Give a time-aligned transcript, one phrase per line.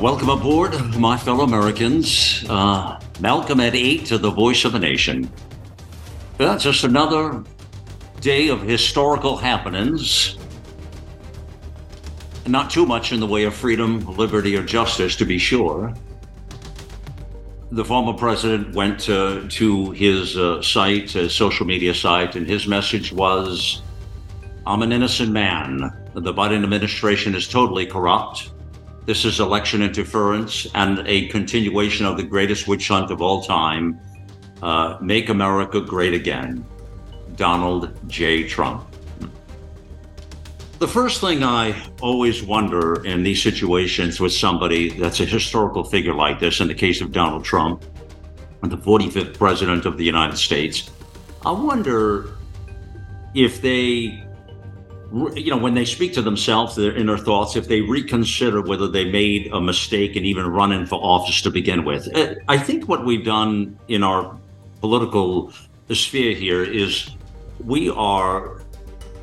[0.00, 2.44] Welcome aboard, my fellow Americans.
[2.50, 5.30] Uh, Malcolm at 8 to the voice of a nation.
[6.36, 7.42] That's just another
[8.20, 10.36] day of historical happenings.
[12.46, 15.94] Not too much in the way of freedom, liberty, or justice, to be sure.
[17.72, 22.68] The former president went to, to his uh, site, his social media site, and his
[22.68, 23.80] message was
[24.66, 25.90] I'm an innocent man.
[26.12, 28.50] The Biden administration is totally corrupt.
[29.06, 34.00] This is election interference and a continuation of the greatest witch hunt of all time
[34.62, 36.66] uh, Make America Great Again.
[37.36, 38.48] Donald J.
[38.48, 38.84] Trump.
[40.80, 46.14] The first thing I always wonder in these situations with somebody that's a historical figure
[46.14, 47.84] like this, in the case of Donald Trump,
[48.62, 50.90] the 45th president of the United States,
[51.44, 52.36] I wonder
[53.34, 54.25] if they
[55.34, 59.10] you know, when they speak to themselves, their inner thoughts, if they reconsider whether they
[59.10, 62.14] made a mistake and even running for office to begin with.
[62.14, 64.38] Uh, I think what we've done in our
[64.80, 65.52] political
[65.90, 67.10] sphere here is
[67.64, 68.60] we are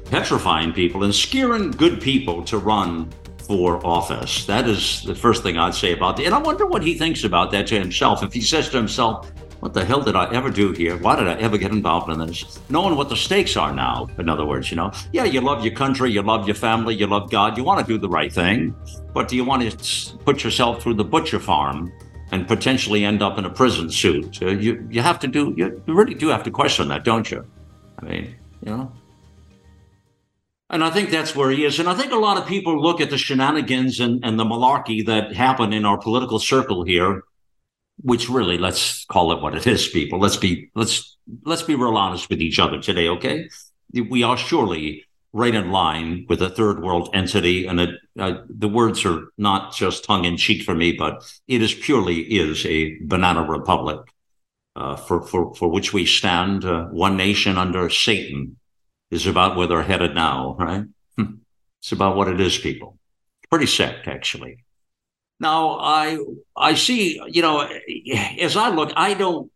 [0.05, 4.45] petrifying people and scaring good people to run for office.
[4.45, 6.25] That is the first thing I'd say about that.
[6.25, 8.23] And I wonder what he thinks about that to himself.
[8.23, 9.31] If he says to himself,
[9.63, 10.97] what the hell did I ever do here?
[10.97, 12.59] Why did I ever get involved in this?
[12.69, 15.73] Knowing what the stakes are now, in other words, you know, yeah, you love your
[15.73, 18.75] country, you love your family, you love God, you want to do the right thing,
[19.13, 21.93] but do you want to put yourself through the butcher farm
[22.33, 24.41] and potentially end up in a prison suit?
[24.41, 27.31] Uh, you you have to do you, you really do have to question that, don't
[27.31, 27.45] you?
[27.99, 28.35] I mean,
[28.65, 28.91] you know.
[30.71, 31.79] And I think that's where he is.
[31.79, 35.05] And I think a lot of people look at the shenanigans and, and the malarkey
[35.05, 37.23] that happen in our political circle here
[38.01, 40.19] which really let's call it what it is people.
[40.19, 43.49] Let's be let's let's be real honest with each other today okay?
[43.93, 47.79] We are surely right in line with a third world entity and
[48.19, 52.21] uh, the words are not just tongue in cheek for me but it is purely
[52.21, 53.99] is a banana republic
[54.75, 58.57] uh, for, for for which we stand uh, one nation under satan
[59.09, 60.85] is about where they're headed now right?
[61.17, 61.35] Hmm.
[61.81, 62.97] it's about what it is people.
[63.49, 64.62] Pretty sick actually
[65.39, 66.17] now I
[66.55, 67.67] I see, you know,
[68.39, 69.51] as I look, I don't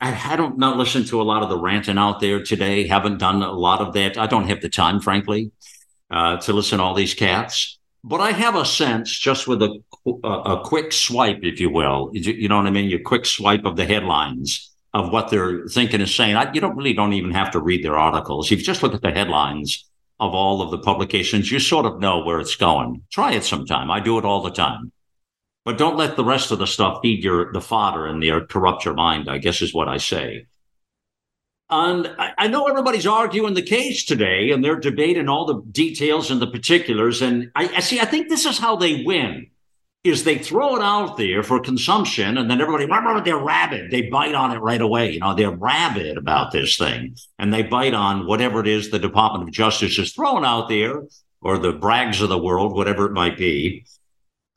[0.00, 2.86] I, I don't not listen to a lot of the ranting out there today.
[2.86, 4.18] Haven't done a lot of that.
[4.18, 5.52] I don't have the time, frankly,
[6.10, 7.78] uh, to listen to all these cats.
[8.04, 12.10] But I have a sense, just with a a, a quick swipe, if you will,
[12.12, 16.00] you know what I mean, your quick swipe of the headlines of what they're thinking
[16.00, 16.36] and saying.
[16.36, 18.50] I, you don't really don't even have to read their articles.
[18.50, 19.88] If you just look at the headlines
[20.20, 23.02] of all of the publications, you sort of know where it's going.
[23.10, 23.90] Try it sometime.
[23.90, 24.92] I do it all the time.
[25.64, 28.40] But don't let the rest of the stuff feed your the fodder and the, uh,
[28.46, 29.28] corrupt your mind.
[29.30, 30.46] I guess is what I say.
[31.70, 36.30] And I, I, know everybody's arguing the case today, and they're debating all the details
[36.30, 37.22] and the particulars.
[37.22, 38.00] And I, I see.
[38.00, 39.46] I think this is how they win:
[40.04, 42.86] is they throw it out there for consumption, and then everybody,
[43.24, 43.90] they're rabid.
[43.90, 45.12] They bite on it right away.
[45.12, 48.98] You know, they're rabid about this thing, and they bite on whatever it is the
[48.98, 51.04] Department of Justice is throwing out there,
[51.40, 53.86] or the Braggs of the world, whatever it might be.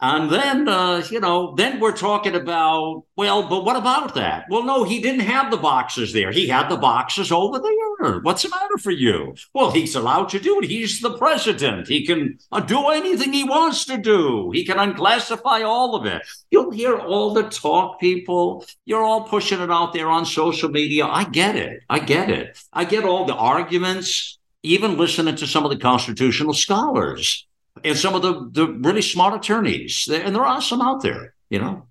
[0.01, 4.43] And then, uh, you know, then we're talking about, well, but what about that?
[4.49, 6.33] Well, no, he didn't have the boxes there.
[6.33, 8.19] He had the boxes over there.
[8.19, 9.35] What's the matter for you?
[9.53, 10.65] Well, he's allowed to do it.
[10.65, 11.87] He's the president.
[11.87, 14.51] He can uh, do anything he wants to do.
[14.51, 16.21] He can unclassify all of it.
[16.51, 18.65] You'll hear all the talk, people.
[18.85, 21.05] You're all pushing it out there on social media.
[21.05, 21.83] I get it.
[21.89, 22.59] I get it.
[22.73, 27.47] I get all the arguments, even listening to some of the constitutional scholars
[27.83, 31.59] and some of the, the really smart attorneys, and there are some out there, you
[31.59, 31.87] know.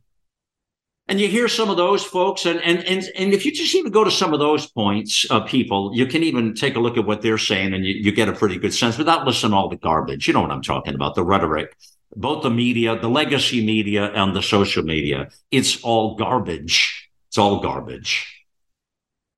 [1.06, 3.92] And you hear some of those folks, and and and, and if you just even
[3.92, 7.04] go to some of those points, uh, people, you can even take a look at
[7.04, 9.68] what they're saying, and you, you get a pretty good sense without listening to all
[9.68, 10.26] the garbage.
[10.26, 11.14] You know what I'm talking about?
[11.14, 11.76] The rhetoric,
[12.16, 15.28] both the media, the legacy media, and the social media.
[15.50, 17.10] It's all garbage.
[17.28, 18.30] It's all garbage.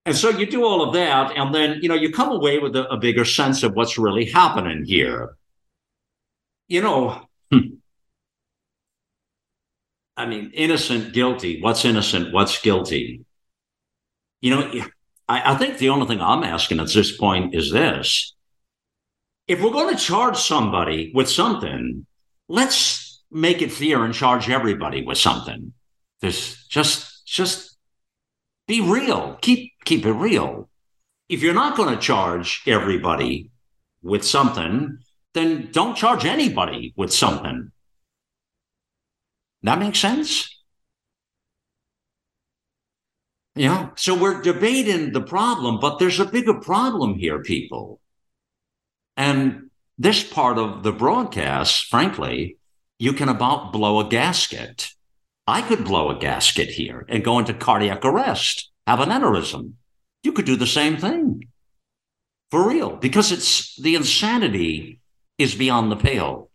[0.05, 2.77] And so you do all of that, and then you know you come away with
[2.77, 5.37] a, a bigger sense of what's really happening here
[6.69, 7.77] you know, hmm.
[10.17, 11.61] I mean, innocent, guilty.
[11.61, 12.33] What's innocent?
[12.33, 13.25] What's guilty?
[14.41, 14.85] You know,
[15.29, 18.35] I, I, think the only thing I'm asking at this point is this.
[19.47, 22.07] If we're going to charge somebody with something,
[22.49, 25.73] let's make it fair and charge everybody with something.
[26.21, 27.77] This just just
[28.67, 29.39] be real.
[29.43, 30.69] Keep keep it real.
[31.29, 33.51] If you're not going to charge everybody
[34.03, 34.99] with something,
[35.37, 37.71] then don't charge anybody with something.
[39.63, 40.49] That makes sense?
[43.55, 43.91] Yeah.
[43.97, 48.01] So we're debating the problem, but there's a bigger problem here, people.
[49.17, 52.59] And this part of the broadcast, frankly,
[52.99, 54.91] you can about blow a gasket.
[55.47, 59.73] I could blow a gasket here and go into cardiac arrest, have an aneurysm.
[60.23, 61.49] You could do the same thing
[62.51, 65.01] for real because it's the insanity
[65.39, 66.51] is beyond the pale.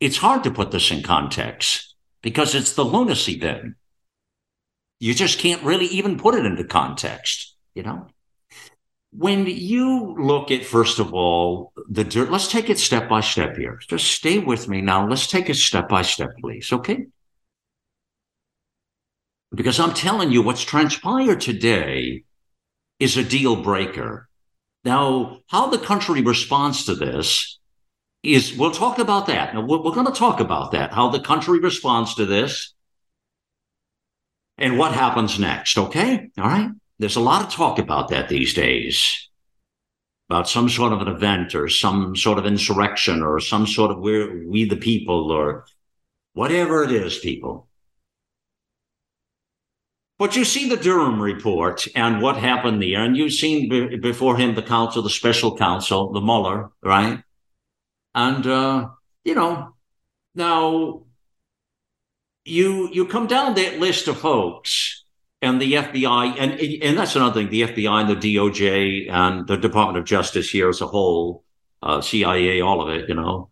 [0.00, 3.76] It's hard to put this in context because it's the lunacy then.
[4.98, 8.08] You just can't really even put it into context, you know?
[9.12, 13.56] When you look at, first of all, the dirt, let's take it step by step
[13.56, 13.78] here.
[13.86, 15.06] Just stay with me now.
[15.08, 16.72] Let's take it step by step, please.
[16.72, 17.06] Okay.
[19.54, 22.24] Because I'm telling you, what's transpired today
[22.98, 24.28] is a deal breaker.
[24.84, 27.55] Now, how the country responds to this
[28.34, 29.54] is, we'll talk about that.
[29.54, 32.74] Now, we're, we're going to talk about that, how the country responds to this
[34.58, 35.78] and what happens next.
[35.78, 36.30] Okay.
[36.38, 36.70] All right.
[36.98, 39.28] There's a lot of talk about that these days
[40.28, 43.98] about some sort of an event or some sort of insurrection or some sort of
[43.98, 45.66] we're we the people or
[46.32, 47.68] whatever it is, people.
[50.18, 54.36] But you see the Durham report and what happened there, and you've seen be- before
[54.36, 57.22] him the council, the special counsel, the Mueller, right?
[58.16, 58.88] And uh,
[59.24, 59.76] you know,
[60.34, 61.02] now
[62.46, 65.04] you you come down that list of folks
[65.42, 67.50] and the FBI, and and that's another thing.
[67.50, 71.44] The FBI and the DOJ and the Department of Justice here as a whole,
[71.82, 73.50] uh, CIA, all of it, you know.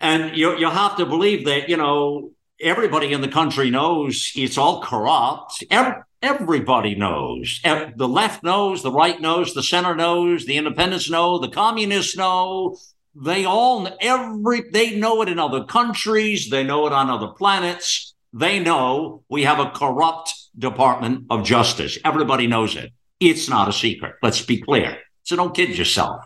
[0.00, 4.58] And you you have to believe that you know everybody in the country knows it's
[4.58, 5.64] all corrupt.
[5.70, 7.58] Every, everybody knows.
[7.62, 12.76] The left knows, the right knows, the center knows, the independents know, the communists know.
[13.14, 16.48] They all every they know it in other countries.
[16.48, 18.14] They know it on other planets.
[18.32, 21.98] They know we have a corrupt Department of Justice.
[22.04, 22.92] Everybody knows it.
[23.20, 24.14] It's not a secret.
[24.22, 24.98] Let's be clear.
[25.24, 26.24] So don't kid yourself.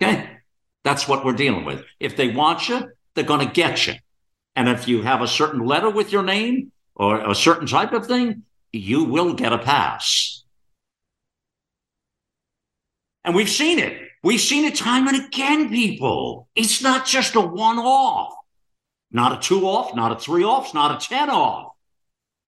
[0.00, 0.30] Okay.
[0.84, 1.84] That's what we're dealing with.
[1.98, 3.94] If they want you, they're going to get you.
[4.54, 8.06] And if you have a certain letter with your name or a certain type of
[8.06, 10.44] thing, you will get a pass.
[13.24, 14.07] And we've seen it.
[14.22, 16.48] We've seen it time and again, people.
[16.54, 18.34] It's not just a one off,
[19.10, 21.72] not a two off, not a three off, not a 10 off.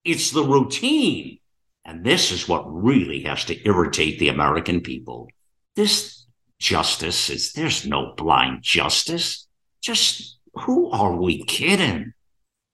[0.04, 1.38] It's the routine.
[1.84, 5.28] And this is what really has to irritate the American people.
[5.76, 6.26] This
[6.58, 9.46] justice is, there's no blind justice.
[9.80, 12.12] Just who are we kidding?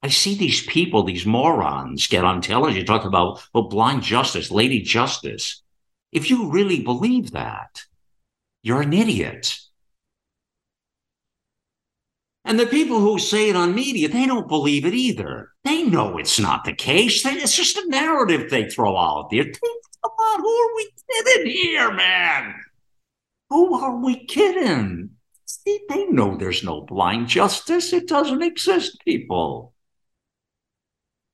[0.02, 4.81] I see these people, these morons get on television talking about, well, blind justice, lady
[4.82, 5.62] justice.
[6.12, 7.84] If you really believe that,
[8.66, 9.60] you're an idiot.
[12.44, 15.50] And the people who say it on media, they don't believe it either.
[15.62, 17.24] They know it's not the case.
[17.24, 19.44] It's just a narrative they throw out there.
[19.44, 22.54] Come on, who are we kidding here, man?
[23.50, 25.10] Who are we kidding?
[25.44, 27.92] See, they know there's no blind justice.
[27.92, 29.74] It doesn't exist, people.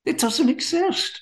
[0.05, 1.19] It doesn't exist.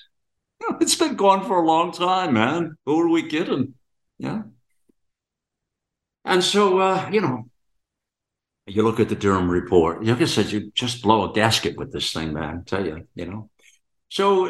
[0.80, 2.76] It's been gone for a long time, man.
[2.84, 3.74] Who are we kidding?
[4.18, 4.42] Yeah.
[6.24, 7.48] And so, uh, you know,
[8.66, 10.04] you look at the Durham report.
[10.04, 12.58] Like I said, you just blow a gasket with this thing, man.
[12.60, 13.50] I tell you, you know.
[14.08, 14.46] So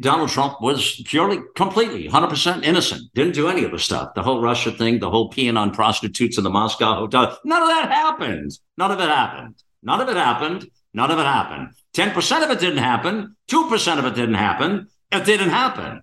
[0.00, 3.12] Donald Trump was purely, completely, 100% innocent.
[3.12, 4.14] Didn't do any of the stuff.
[4.14, 7.36] The whole Russia thing, the whole peeing on prostitutes in the Moscow hotel.
[7.44, 8.52] None of that happened.
[8.78, 9.56] None of it happened.
[9.82, 10.70] None of it happened.
[10.94, 11.70] None of it happened.
[11.96, 13.36] 10% of it didn't happen.
[13.50, 14.86] 2% of it didn't happen.
[15.10, 16.02] It didn't happen.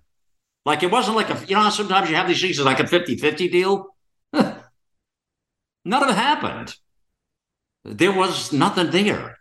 [0.66, 3.16] Like it wasn't like a, you know, sometimes you have these things like a 50
[3.16, 3.86] 50 deal.
[5.84, 6.76] It happened.
[7.84, 9.38] There was nothing there.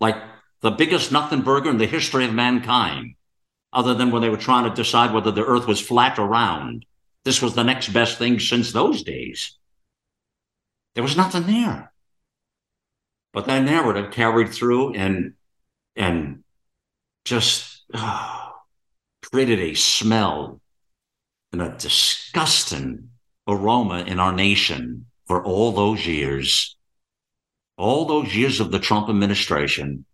[0.00, 0.16] Like
[0.60, 3.14] the biggest nothing burger in the history of mankind,
[3.72, 6.86] other than when they were trying to decide whether the earth was flat or round.
[7.24, 9.58] This was the next best thing since those days.
[10.94, 11.92] There was nothing there.
[13.32, 15.34] But that narrative carried through and
[15.96, 16.42] and
[17.24, 18.52] just oh,
[19.22, 20.60] created a smell
[21.52, 23.10] and a disgusting
[23.46, 26.76] aroma in our nation for all those years,
[27.78, 30.04] all those years of the Trump administration.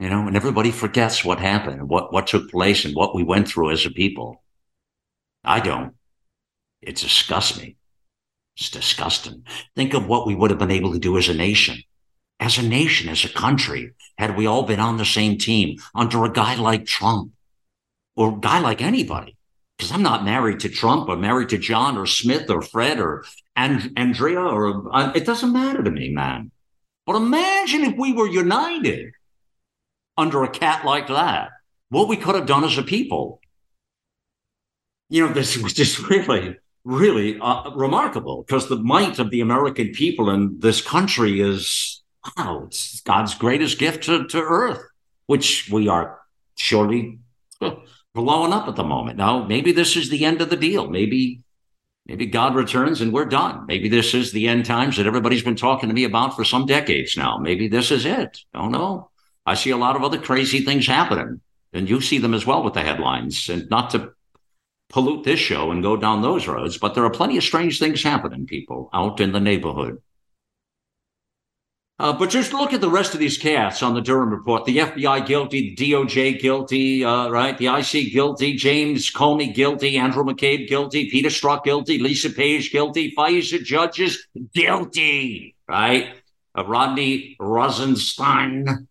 [0.00, 3.46] You know, and everybody forgets what happened, what, what took place, and what we went
[3.46, 4.42] through as a people.
[5.44, 5.94] I don't.
[6.80, 7.76] It disgusts me.
[8.56, 9.44] It's disgusting.
[9.76, 11.78] Think of what we would have been able to do as a nation
[12.40, 16.24] as a nation, as a country, had we all been on the same team under
[16.24, 17.30] a guy like Trump
[18.16, 19.36] or a guy like anybody.
[19.78, 23.24] Because I'm not married to Trump or married to John or Smith or Fred or
[23.56, 26.50] and- Andrea or uh, it doesn't matter to me, man.
[27.06, 29.12] But imagine if we were united
[30.16, 31.50] under a cat like that,
[31.88, 33.40] what we could have done as a people.
[35.08, 39.90] You know, this was just really, really uh, remarkable because the might of the American
[39.90, 42.02] people in this country is
[42.36, 44.82] wow, it's God's greatest gift to, to earth,
[45.26, 46.20] which we are
[46.56, 47.18] surely
[48.14, 49.18] blowing up at the moment.
[49.18, 50.88] Now, maybe this is the end of the deal.
[50.88, 51.40] Maybe,
[52.06, 53.66] maybe God returns and we're done.
[53.66, 56.66] Maybe this is the end times that everybody's been talking to me about for some
[56.66, 57.38] decades now.
[57.38, 58.38] Maybe this is it.
[58.54, 59.10] I don't know.
[59.44, 61.40] I see a lot of other crazy things happening,
[61.72, 63.48] and you see them as well with the headlines.
[63.48, 64.12] And not to
[64.88, 68.02] pollute this show and go down those roads, but there are plenty of strange things
[68.02, 70.00] happening, people out in the neighborhood.
[72.02, 74.64] Uh, but just look at the rest of these cats on the Durham report.
[74.64, 77.56] The FBI guilty, the DOJ guilty, uh, right?
[77.56, 83.14] The IC guilty, James Comey guilty, Andrew McCabe guilty, Peter Strzok guilty, Lisa Page guilty,
[83.16, 86.16] FISA judges guilty, right?
[86.58, 88.88] Uh, Rodney Rosenstein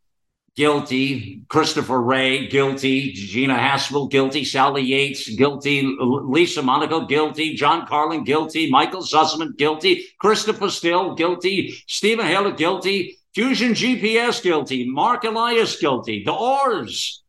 [0.55, 8.24] guilty, Christopher Wray, guilty, Gina Haspel guilty, Sally Yates guilty, Lisa Monaco guilty, John Carlin
[8.24, 15.79] guilty, Michael Sussmann guilty, Christopher Steele guilty, Stephen Heller guilty, Fusion GPS guilty, Marc Elias
[15.79, 17.20] guilty, the Ohrs.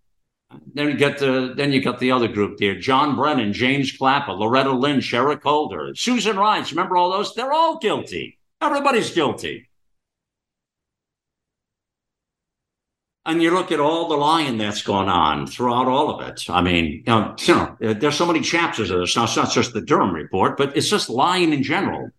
[0.74, 4.32] Then you get the then you got the other group there: John Brennan, James Clapper,
[4.32, 6.72] Loretta Lynch, Eric Holder, Susan Rice.
[6.72, 7.34] Remember all those?
[7.34, 8.38] They're all guilty.
[8.60, 9.70] Everybody's guilty.
[13.24, 16.44] And you look at all the lying that's gone on throughout all of it.
[16.48, 19.16] I mean, you know, you know there's so many chapters of this.
[19.16, 22.10] Now, it's not just the Durham report, but it's just lying in general.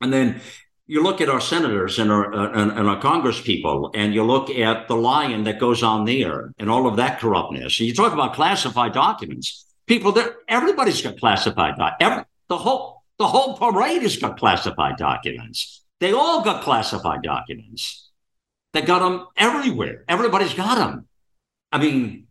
[0.00, 0.40] And then
[0.86, 4.22] you look at our senators and our uh, and, and, our Congress people, and you
[4.22, 7.80] look at the lying that goes on there and all of that corruptness.
[7.80, 9.64] And you talk about classified documents.
[9.86, 10.16] People,
[10.48, 12.28] everybody's got classified documents.
[12.48, 15.82] the whole the whole parade has got classified documents.
[15.98, 18.05] They all got classified documents.
[18.76, 20.04] They got them everywhere.
[20.06, 21.06] Everybody's got them.
[21.72, 22.26] I mean,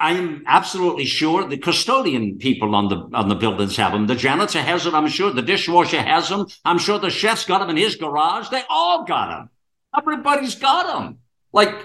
[0.00, 4.08] I'm absolutely sure the custodian people on the on the buildings have them.
[4.08, 4.96] The janitor has them.
[4.96, 6.48] I'm sure the dishwasher has them.
[6.64, 8.48] I'm sure the chef's got them in his garage.
[8.48, 9.50] They all got them.
[9.96, 11.18] Everybody's got them.
[11.52, 11.76] Like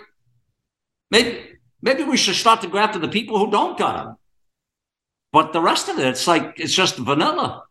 [1.11, 4.15] maybe maybe we should start to go after the people who don't got them.
[5.31, 7.65] But the rest of it, it's like it's just vanilla.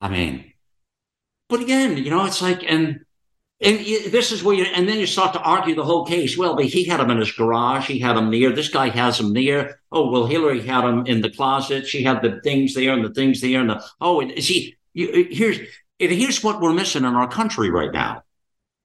[0.00, 0.54] I mean,
[1.50, 3.04] but again, you know, it's like and
[3.60, 6.36] and this is where you, and then you start to argue the whole case.
[6.36, 7.86] Well, but he had them in his garage.
[7.86, 8.52] He had them near.
[8.52, 9.80] This guy has them near.
[9.90, 11.86] Oh, well, Hillary had them in the closet.
[11.86, 13.60] She had the things there and the things there.
[13.60, 15.58] And the, oh, and see, you, uh, here's,
[15.98, 18.24] here's what we're missing in our country right now.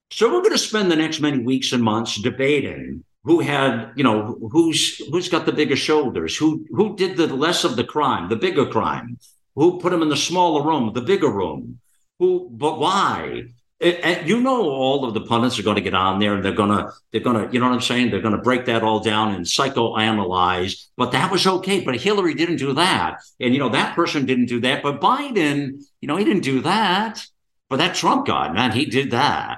[0.10, 4.04] So we're going to spend the next many weeks and months debating who had, you
[4.06, 8.30] know, who's, who's got the bigger shoulders, who, who did the less of the crime,
[8.30, 9.20] the bigger crime,
[9.56, 11.80] who put them in the smaller room, the bigger room,
[12.20, 13.44] who, but why?
[13.82, 16.52] And you know all of the pundits are going to get on there and they're
[16.52, 18.12] going to they're going to you know what i'm saying?
[18.12, 22.36] They're going to break that all down and psychoanalyze but that was okay but hillary
[22.36, 23.22] didn't do that.
[23.40, 26.62] And you know that person didn't do that but biden you know he didn't do
[26.62, 27.26] that
[27.70, 29.58] but that trump guy man he did that.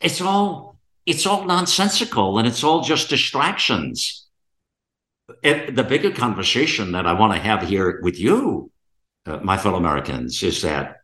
[0.00, 0.76] It's all
[1.06, 4.26] it's all nonsensical and it's all just distractions.
[5.42, 8.70] The bigger conversation that i want to have here with you
[9.26, 11.01] uh, my fellow americans is that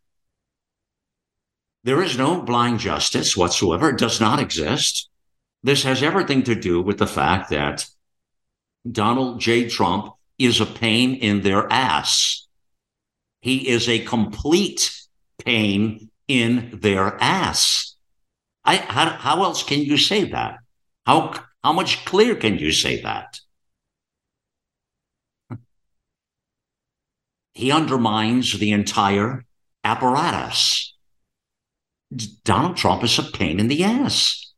[1.89, 3.89] there is no blind justice whatsoever.
[3.89, 5.09] It does not exist.
[5.63, 7.87] This has everything to do with the fact that
[8.93, 9.71] Donald J.
[9.71, 12.47] Trump is a pain in their ass.
[13.41, 14.95] He is a complete
[15.43, 17.97] pain in their ass.
[18.67, 20.59] I, how, how else can you say that?
[21.07, 23.41] How, how much clear can you say that?
[27.55, 29.47] He undermines the entire
[29.83, 30.98] apparatus.
[32.45, 34.53] Donald Trump is a pain in the ass.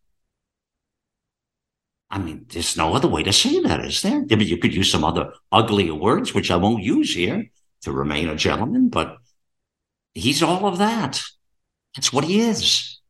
[2.11, 4.25] I mean, there's no other way to say that, is there?
[4.31, 7.51] I mean, you could use some other uglier words, which I won't use here
[7.83, 9.19] to remain a gentleman, but
[10.13, 11.23] he's all of that.
[11.95, 13.01] That's what he is.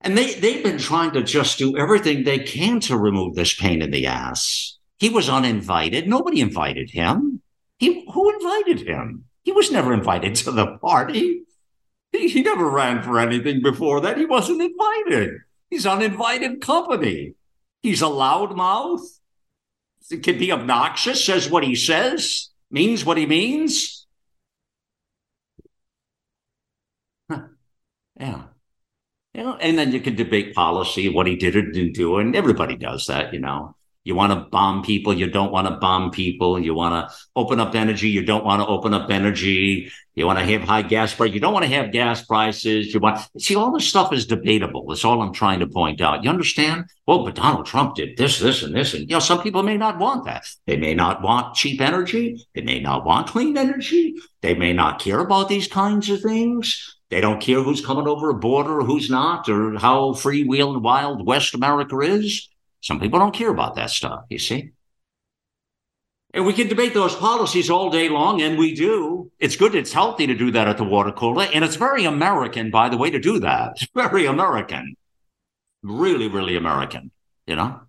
[0.00, 3.82] And they, they've been trying to just do everything they can to remove this pain
[3.82, 4.78] in the ass.
[4.98, 6.08] He was uninvited.
[6.08, 7.42] Nobody invited him.
[7.78, 9.24] He, who invited him?
[9.42, 11.42] He was never invited to the party.
[12.16, 14.16] He, he never ran for anything before that.
[14.16, 15.38] He wasn't invited.
[15.70, 17.34] He's uninvited company.
[17.82, 19.06] He's a loudmouth.
[20.08, 24.06] He can be obnoxious, says what he says, means what he means.
[27.30, 27.42] Huh.
[28.18, 28.42] Yeah.
[29.34, 32.34] You know, and then you can debate policy, what he did or didn't do, and
[32.34, 33.75] everybody does that, you know.
[34.06, 36.60] You want to bomb people, you don't want to bomb people.
[36.60, 39.90] You want to open up energy, you don't want to open up energy.
[40.14, 42.94] You want to have high gas prices, you don't want to have gas prices.
[42.94, 44.86] You want see all this stuff is debatable.
[44.86, 46.22] That's all I'm trying to point out.
[46.22, 46.84] You understand?
[47.08, 49.76] Well, but Donald Trump did this, this, and this, and you know, some people may
[49.76, 50.46] not want that.
[50.66, 52.46] They may not want cheap energy.
[52.54, 54.14] They may not want clean energy.
[54.40, 56.96] They may not care about these kinds of things.
[57.10, 61.26] They don't care who's coming over a border or who's not, or how freewheeling wild
[61.26, 62.48] West America is.
[62.80, 64.72] Some people don't care about that stuff, you see.
[66.34, 69.30] And we can debate those policies all day long, and we do.
[69.38, 71.46] It's good, it's healthy to do that at the water cooler.
[71.52, 73.72] And it's very American, by the way, to do that.
[73.76, 74.96] It's very American.
[75.82, 77.10] Really, really American,
[77.46, 77.80] you know,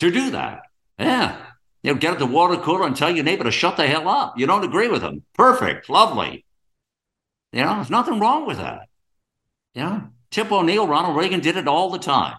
[0.00, 0.62] to do that.
[0.98, 1.36] Yeah.
[1.82, 4.08] You know, get at the water cooler and tell your neighbor to shut the hell
[4.08, 4.38] up.
[4.38, 5.22] You don't agree with him.
[5.34, 5.88] Perfect.
[5.88, 6.44] Lovely.
[7.52, 8.88] You know, there's nothing wrong with that.
[9.74, 12.36] You know, Tip O'Neill, Ronald Reagan did it all the time.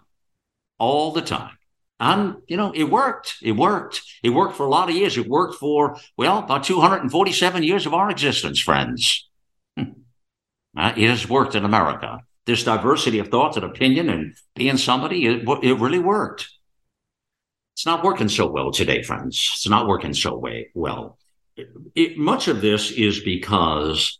[0.78, 1.57] All the time.
[2.00, 3.38] And, you know, it worked.
[3.42, 4.04] It worked.
[4.22, 5.18] It worked for a lot of years.
[5.18, 9.27] It worked for, well, about 247 years of our existence, friends.
[9.75, 9.92] Hmm.
[10.77, 12.20] Uh, it has worked in America.
[12.46, 16.48] This diversity of thought and opinion and being somebody, it, it really worked.
[17.75, 19.51] It's not working so well today, friends.
[19.54, 21.18] It's not working so way, well.
[21.56, 24.20] It, it, much of this is because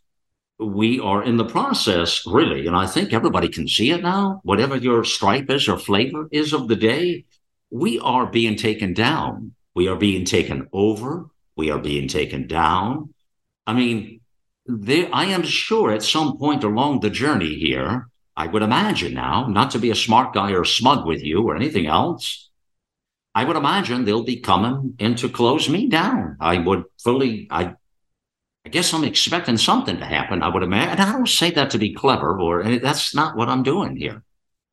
[0.58, 4.76] we are in the process, really, and I think everybody can see it now, whatever
[4.76, 7.24] your stripe is or flavor is of the day,
[7.70, 9.54] we are being taken down.
[9.74, 11.26] We are being taken over.
[11.56, 13.14] We are being taken down.
[13.66, 14.20] I mean,
[14.66, 19.46] there, I am sure at some point along the journey here, I would imagine now,
[19.48, 22.48] not to be a smart guy or smug with you or anything else,
[23.34, 26.36] I would imagine they'll be coming in to close me down.
[26.40, 27.74] I would fully, I,
[28.64, 30.42] I guess I'm expecting something to happen.
[30.42, 30.90] I would imagine.
[30.90, 34.22] And I don't say that to be clever, or that's not what I'm doing here.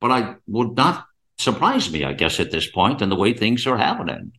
[0.02, 1.06] But I would not
[1.38, 4.32] surprised me, I guess, at this point and the way things are happening.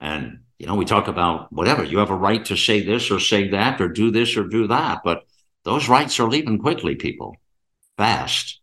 [0.00, 3.20] And, you know, we talk about whatever, you have a right to say this or
[3.20, 5.24] say that or do this or do that, but
[5.64, 7.36] those rights are leaving quickly, people,
[7.96, 8.60] fast.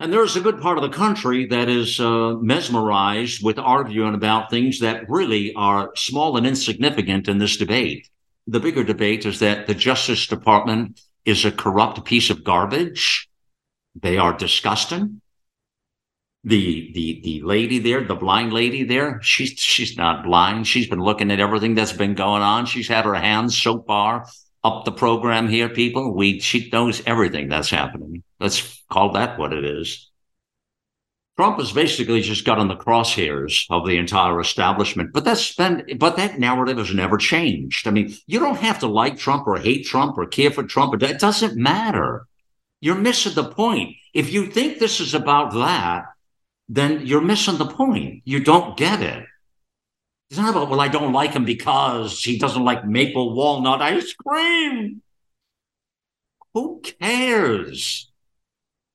[0.00, 4.50] And there's a good part of the country that is uh, mesmerized with arguing about
[4.50, 8.08] things that really are small and insignificant in this debate.
[8.46, 13.30] The bigger debate is that the Justice Department is a corrupt piece of garbage.
[13.94, 15.22] They are disgusting
[16.44, 20.66] the the the lady there, the blind lady there, she's she's not blind.
[20.66, 22.66] She's been looking at everything that's been going on.
[22.66, 24.26] She's had her hands so far
[24.62, 26.14] up the program here, people.
[26.14, 28.22] We she knows everything that's happening.
[28.40, 30.10] Let's call that what it is.
[31.36, 35.84] Trump has basically just got on the crosshairs of the entire establishment, but that's been,
[35.98, 37.88] but that narrative has never changed.
[37.88, 41.02] I mean, you don't have to like Trump or hate Trump or care for Trump.
[41.02, 42.28] It doesn't matter.
[42.80, 43.96] You're missing the point.
[44.12, 46.04] If you think this is about that,
[46.68, 48.22] then you're missing the point.
[48.24, 49.24] You don't get it.
[50.30, 54.12] It's not about, well, I don't like him because he doesn't like maple walnut ice
[54.14, 55.02] cream.
[56.54, 58.10] Who cares?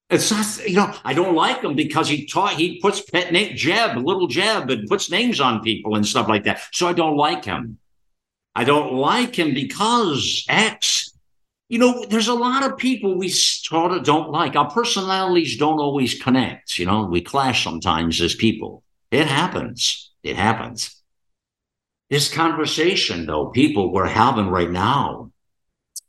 [0.09, 3.55] It's not, you know, I don't like him because he taught, he puts pet name,
[3.55, 6.61] Jeb, little Jeb, and puts names on people and stuff like that.
[6.71, 7.77] So I don't like him.
[8.55, 11.08] I don't like him because X
[11.69, 14.55] you know, there's a lot of people we sort of don't like.
[14.55, 16.79] Our personalities don't always connect.
[16.79, 18.83] You know, we clash sometimes as people.
[19.11, 20.11] It happens.
[20.23, 20.95] It happens.
[22.09, 25.31] This conversation, though, people we're having right now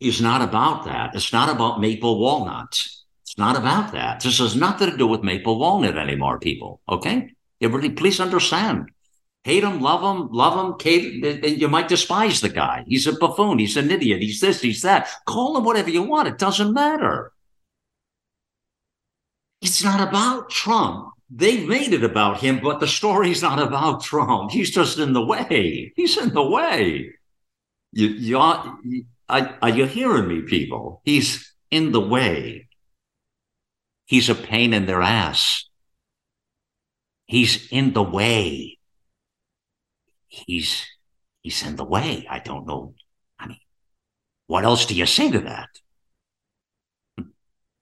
[0.00, 1.14] is not about that.
[1.14, 2.86] It's not about maple walnut.
[3.22, 4.20] It's not about that.
[4.20, 6.80] This has nothing to do with maple walnut anymore, people.
[6.88, 7.34] Okay?
[7.60, 8.90] Everybody, please understand
[9.44, 10.78] hate him, love him, love him.
[10.78, 12.84] Kate, you might despise the guy.
[12.86, 13.58] He's a buffoon.
[13.58, 14.22] He's an idiot.
[14.22, 15.08] He's this, he's that.
[15.26, 16.28] Call him whatever you want.
[16.28, 17.32] It doesn't matter.
[19.62, 21.12] It's not about Trump.
[21.30, 24.50] They made it about him, but the story's not about Trump.
[24.50, 25.92] He's just in the way.
[25.94, 27.12] He's in the way.
[27.92, 28.78] You, you are,
[29.28, 31.02] are you hearing me, people?
[31.04, 32.68] He's in the way.
[34.06, 35.66] He's a pain in their ass.
[37.26, 38.79] He's in the way
[40.30, 40.86] he's
[41.42, 42.26] he's in the way.
[42.30, 42.94] I don't know.
[43.38, 43.60] I mean,
[44.46, 45.68] what else do you say to that?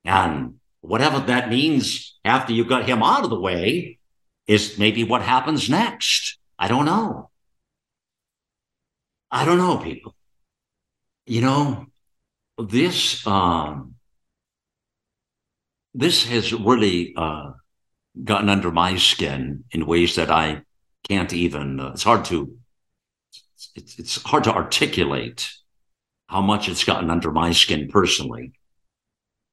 [0.03, 3.99] And whatever that means after you got him out of the way
[4.47, 6.37] is maybe what happens next.
[6.57, 7.29] I don't know.
[9.31, 10.15] I don't know, people.
[11.27, 11.85] You know,
[12.57, 13.95] this um,
[15.93, 17.51] this has really uh,
[18.23, 20.63] gotten under my skin in ways that I
[21.07, 22.57] can't even uh, it's hard to
[23.75, 25.51] it's, it's hard to articulate
[26.27, 28.53] how much it's gotten under my skin personally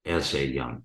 [0.04, 0.82] as a young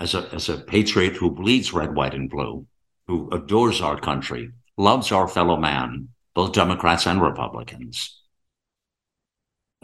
[0.00, 2.66] as a, as a patriot who bleeds red, white, and blue,
[3.06, 8.22] who adores our country, loves our fellow man, both Democrats and Republicans,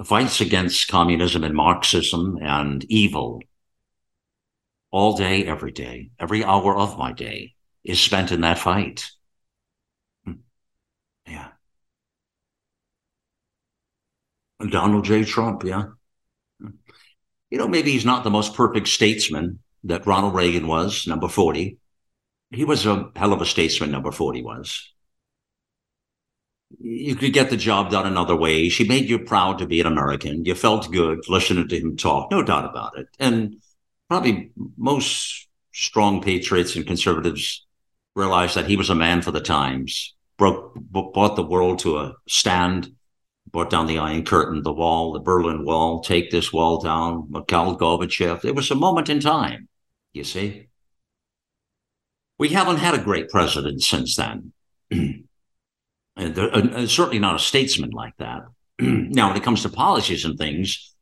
[0.02, 3.42] fights against communism and Marxism and evil
[4.90, 9.10] all day, every day, every hour of my day is spent in that fight.
[10.24, 10.32] Hmm.
[11.26, 11.48] Yeah.
[14.70, 15.24] Donald J.
[15.24, 15.84] Trump, yeah.
[17.50, 21.78] You know, maybe he's not the most perfect statesman that Ronald Reagan was, number 40.
[22.50, 24.92] He was a hell of a statesman, number 40 was.
[26.80, 28.62] You could get the job done another way.
[28.62, 28.76] ways.
[28.76, 30.44] He made you proud to be an American.
[30.44, 33.06] You felt good listening to him talk, no doubt about it.
[33.18, 33.56] And
[34.08, 37.64] probably most strong patriots and conservatives
[38.16, 42.14] realized that he was a man for the times, broke, brought the world to a
[42.26, 42.95] stand,
[43.56, 47.74] brought down the Iron Curtain, the wall, the Berlin Wall, take this wall down, Mikhail
[47.78, 48.44] Gorbachev.
[48.44, 49.68] It was a moment in time,
[50.12, 50.68] you see.
[52.38, 54.52] We haven't had a great president since then.
[54.90, 55.24] and,
[56.16, 58.42] there, and certainly not a statesman like that.
[58.78, 60.94] now, when it comes to policies and things,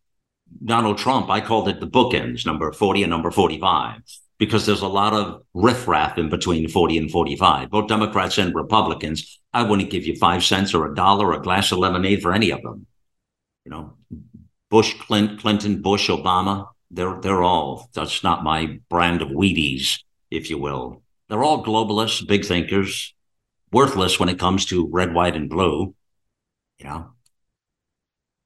[0.64, 4.00] Donald Trump, I called it the bookends, number 40 and number 45
[4.44, 9.40] because there's a lot of riffraff in between 40 and 45, both Democrats and Republicans.
[9.52, 12.32] I wouldn't give you five cents or a dollar or a glass of lemonade for
[12.32, 12.86] any of them.
[13.64, 13.96] You know,
[14.70, 20.50] Bush, Clinton, Clinton, Bush, Obama, they're, they're all, that's not my brand of Wheaties, if
[20.50, 21.02] you will.
[21.28, 23.14] They're all globalists, big thinkers,
[23.72, 25.94] worthless when it comes to red, white, and blue.
[26.78, 27.13] You know,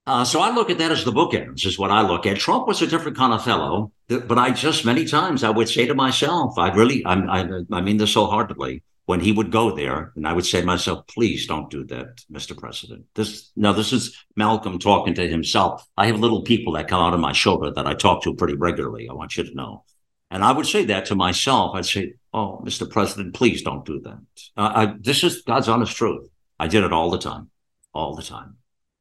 [0.08, 2.38] uh, so I look at that as the bookends, is what I look at.
[2.38, 5.86] Trump was a different kind of fellow, but I just many times I would say
[5.86, 8.82] to myself, I really, I'm, I, I mean this wholeheartedly.
[9.04, 12.22] When he would go there, and I would say to myself, "Please don't do that,
[12.30, 12.54] Mr.
[12.54, 15.82] President." This now, this is Malcolm talking to himself.
[15.96, 18.56] I have little people that come out of my shoulder that I talk to pretty
[18.56, 19.08] regularly.
[19.08, 19.84] I want you to know,
[20.30, 21.74] and I would say that to myself.
[21.74, 22.86] I'd say, "Oh, Mr.
[22.88, 24.20] President, please don't do that."
[24.58, 26.28] Uh, I, this is God's honest truth.
[26.60, 27.48] I did it all the time,
[27.94, 28.58] all the time.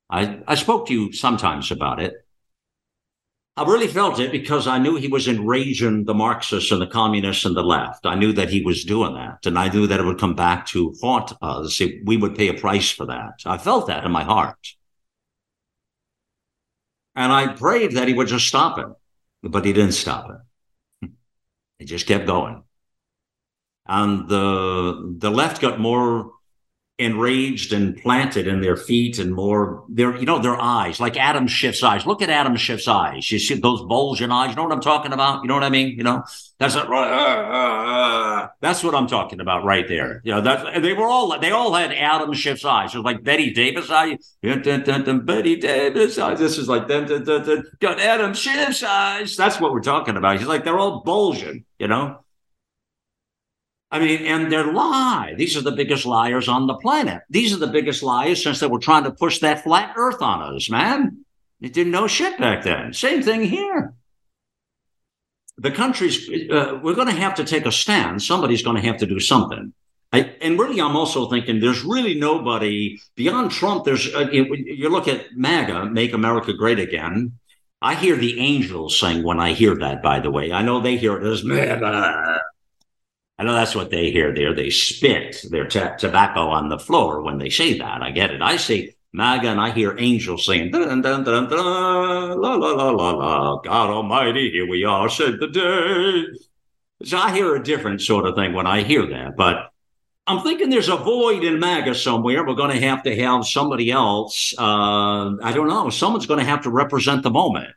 [0.09, 2.13] I, I spoke to you sometimes about it.
[3.57, 7.43] I really felt it because I knew he was enraging the Marxists and the communists
[7.43, 8.05] and the left.
[8.05, 9.47] I knew that he was doing that.
[9.47, 11.81] And I knew that it would come back to haunt us.
[12.05, 13.41] We would pay a price for that.
[13.47, 14.75] I felt that in my heart.
[17.15, 18.85] And I prayed that he would just stop it,
[19.41, 20.29] but he didn't stop
[21.01, 21.09] it.
[21.79, 22.63] He just kept going.
[23.87, 26.31] And the, the left got more
[26.99, 31.47] enraged and planted in their feet and more their you know their eyes like adam
[31.47, 32.07] schiff's eyes.
[32.07, 33.31] Look at adam schiff's eyes.
[33.31, 34.49] You see those bulging eyes?
[34.49, 35.43] You know what i'm talking about?
[35.43, 35.95] You know what i mean?
[35.95, 36.23] You know?
[36.60, 40.21] That's a, uh, uh, that's what i'm talking about right there.
[40.23, 42.95] You know that they were all they all had adam schiff's eyes.
[42.95, 48.81] It was like Bette Davis eyes Bette Davis eyes this is like got adam schiff's
[48.81, 49.36] eyes.
[49.36, 50.39] That's what we're talking about.
[50.39, 52.21] He's like they're all bulging you know
[53.89, 55.34] I mean, and they're lie.
[55.38, 57.21] These are the biggest liars on the planet.
[57.30, 60.56] These are the biggest liars since they were trying to push that flat earth on
[60.56, 61.23] us, man.
[61.62, 62.93] They didn't know shit back then.
[62.93, 63.93] Same thing here.
[65.58, 68.21] The country's, uh, we're going to have to take a stand.
[68.21, 69.73] Somebody's going to have to do something.
[70.12, 73.84] I, and really, I'm also thinking there's really nobody beyond Trump.
[73.84, 77.39] There's, uh, you, you look at MAGA, Make America Great Again.
[77.82, 80.52] I hear the angels sing when I hear that, by the way.
[80.52, 82.41] I know they hear it as MAGA
[83.39, 84.54] I know that's what they hear there.
[84.54, 88.02] They spit their t- tobacco on the floor when they say that.
[88.02, 88.41] I get it.
[88.41, 92.89] I say MAGA and I hear angels saying, dun, dun, dun, dun, la, la, la,
[92.89, 96.26] la, la, God Almighty, here we are, said the day.
[97.04, 99.36] So I hear a different sort of thing when I hear that.
[99.38, 99.71] But
[100.26, 102.45] I'm thinking there's a void in MAGA somewhere.
[102.45, 104.54] We're going to have to have somebody else.
[104.58, 105.89] Uh, I don't know.
[105.91, 107.69] Someone's going to have to represent the moment.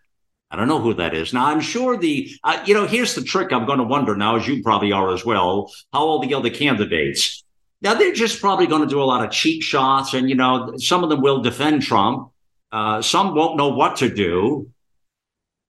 [0.51, 1.33] I don't know who that is.
[1.33, 4.37] Now, I'm sure the, uh, you know, here's the trick I'm going to wonder now,
[4.37, 7.45] as you probably are as well, how all the other candidates,
[7.83, 10.13] now they're just probably going to do a lot of cheap shots.
[10.13, 12.33] And, you know, some of them will defend Trump.
[12.73, 14.71] Uh, some won't know what to do.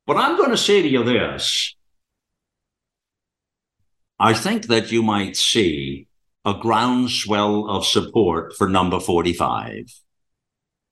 [0.08, 1.76] But I'm going to say to you this
[4.20, 6.08] I think that you might see
[6.44, 9.86] a groundswell of support for number 45,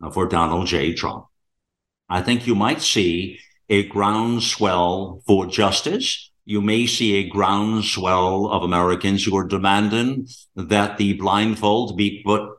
[0.02, 0.93] uh, for Donald J.
[0.93, 1.25] Trump.
[2.08, 6.32] I think you might see a groundswell for justice.
[6.45, 12.49] You may see a groundswell of Americans who are demanding that the blindfold be put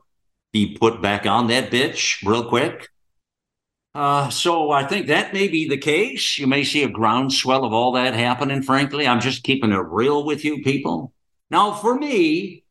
[0.53, 2.89] be put back on that bitch real quick.
[3.95, 6.39] Uh, so I think that may be the case.
[6.39, 8.63] You may see a groundswell of all that happening.
[8.63, 11.13] Frankly, I'm just keeping it real with you people.
[11.51, 12.65] Now, for me,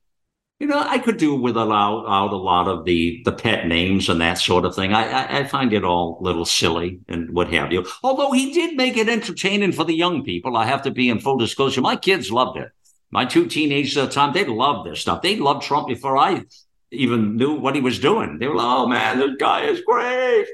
[0.60, 4.10] you know, I could do with allow out a lot of the the pet names
[4.10, 4.94] and that sort of thing.
[4.94, 7.86] I, I, I find it all a little silly and what have you.
[8.04, 10.58] Although he did make it entertaining for the young people.
[10.58, 11.80] I have to be in full disclosure.
[11.82, 12.72] My kids loved it.
[13.10, 15.22] My two teenagers at the time, they loved this stuff.
[15.22, 16.44] They loved Trump before I
[16.92, 18.38] even knew what he was doing.
[18.38, 20.46] They were like, "Oh man, this guy is great."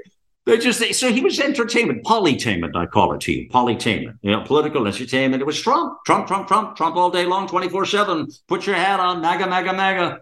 [0.46, 4.42] They just so he was entertainment, polytainment, I call it to you, polytainment, you know,
[4.42, 5.42] political entertainment.
[5.42, 8.28] It was Trump, Trump, Trump, Trump, Trump all day long, 24 7.
[8.48, 10.20] Put your hat on, MAGA, MAGA, MAGA.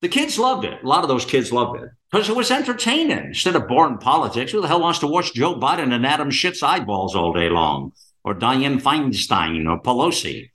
[0.00, 0.82] The kids loved it.
[0.82, 4.50] A lot of those kids loved it because it was entertaining instead of boring politics.
[4.50, 7.92] Who the hell wants to watch Joe Biden and Adam Schiff's eyeballs all day long?
[8.24, 10.50] Or Dianne Feinstein or Pelosi?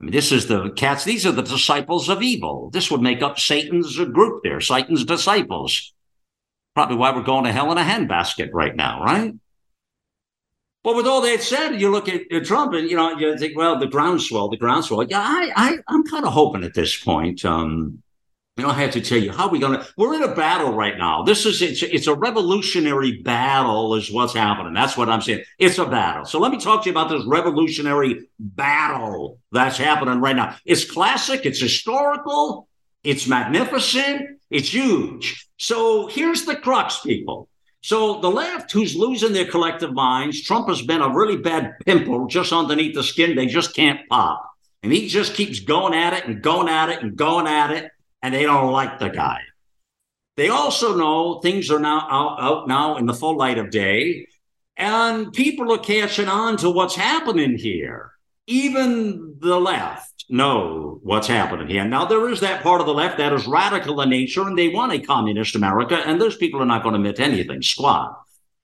[0.00, 1.04] I mean, this is the cats.
[1.04, 2.70] These are the disciples of evil.
[2.72, 5.92] This would make up Satan's group there, Satan's disciples.
[6.78, 9.34] Probably why we're going to hell in a handbasket right now, right?
[10.84, 13.80] But with all that said, you look at, Trump and you know you think, well,
[13.80, 15.02] the groundswell, the groundswell.
[15.02, 17.44] Yeah, I, I I'm kind of hoping at this point.
[17.44, 18.00] Um,
[18.56, 19.88] you know, I have to tell you, how are we going to?
[19.96, 21.24] We're in a battle right now.
[21.24, 24.72] This is it's it's a revolutionary battle, is what's happening.
[24.72, 25.42] That's what I'm saying.
[25.58, 26.26] It's a battle.
[26.26, 30.54] So let me talk to you about this revolutionary battle that's happening right now.
[30.64, 31.44] It's classic.
[31.44, 32.68] It's historical.
[33.02, 34.37] It's magnificent.
[34.50, 35.48] It's huge.
[35.58, 37.48] So here's the crux, people.
[37.80, 42.26] So the left, who's losing their collective minds, Trump has been a really bad pimple
[42.26, 43.36] just underneath the skin.
[43.36, 44.44] They just can't pop.
[44.82, 47.90] And he just keeps going at it and going at it and going at it.
[48.22, 49.40] And they don't like the guy.
[50.36, 54.26] They also know things are now out, out now in the full light of day.
[54.76, 58.12] And people are catching on to what's happening here.
[58.50, 61.84] Even the left know what's happening here.
[61.84, 64.70] Now, there is that part of the left that is radical in nature and they
[64.70, 68.18] want a communist America, and those people are not going to admit anything, squat.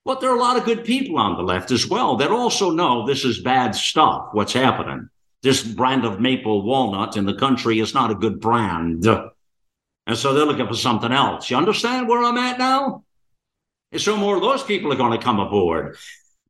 [0.06, 2.70] But there are a lot of good people on the left as well that also
[2.70, 5.10] know this is bad stuff, what's happening.
[5.42, 9.04] This brand of maple walnut in the country is not a good brand.
[9.06, 11.50] And so they're looking for something else.
[11.50, 13.04] You understand where I'm at now?
[13.92, 15.96] And so more of those people are going to come aboard.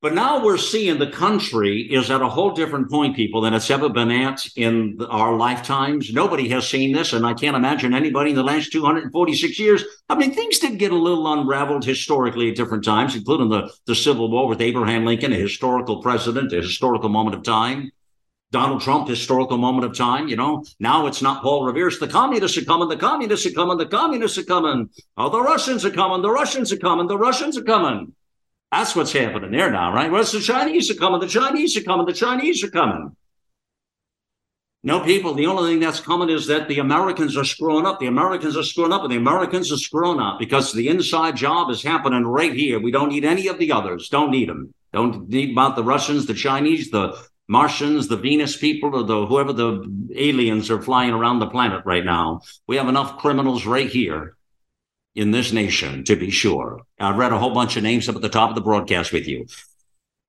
[0.04, 3.70] But now we're seeing the country is at a whole different point, people, than it's
[3.70, 6.12] ever been at in our lifetimes.
[6.12, 9.82] Nobody has seen this, and I can't imagine anybody in the last 246 years.
[10.10, 13.94] I mean, things did get a little unraveled historically at different times, including the, the
[13.94, 17.90] Civil War with Abraham Lincoln, a historical president, a historical moment of time.
[18.52, 20.28] Donald Trump, historical moment of time.
[20.28, 21.88] You know, now it's not Paul Revere.
[21.88, 22.90] It's the communists are coming.
[22.90, 23.78] The communists are coming.
[23.78, 24.90] The communists are coming.
[25.16, 26.20] Oh, the Russians are coming.
[26.20, 27.06] The Russians are coming.
[27.06, 28.12] The Russians are coming.
[28.72, 30.11] That's what's happening there now, right?
[30.11, 31.20] Well, the Chinese are coming.
[31.20, 32.07] The Chinese are coming.
[32.07, 33.16] The Chinese are coming.
[34.87, 38.00] No, people, the only thing that's coming is that the Americans are screwing up.
[38.00, 41.70] The Americans are screwing up, and the Americans are screwing up because the inside job
[41.70, 42.79] is happening right here.
[42.79, 44.11] We don't need any of the others.
[44.11, 44.74] Don't need them.
[44.92, 47.16] Don't need about the Russians, the Chinese, the
[47.48, 52.05] Martians, the Venus people, or the whoever the aliens are flying around the planet right
[52.05, 52.42] now.
[52.66, 54.37] We have enough criminals right here
[55.14, 56.83] in this nation, to be sure.
[56.98, 59.29] I've read a whole bunch of names up at the top of the broadcast with
[59.29, 59.46] you.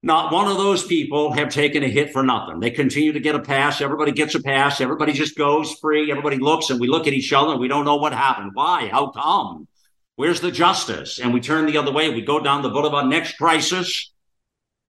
[0.03, 2.59] Not one of those people have taken a hit for nothing.
[2.59, 3.81] They continue to get a pass.
[3.81, 4.79] Everybody gets a pass.
[4.79, 6.11] Everybody just goes free.
[6.11, 8.51] Everybody looks and we look at each other and we don't know what happened.
[8.53, 8.87] Why?
[8.87, 9.67] How come?
[10.15, 11.19] Where's the justice?
[11.19, 12.09] And we turn the other way.
[12.09, 13.07] We go down the boulevard.
[13.07, 14.11] Next crisis.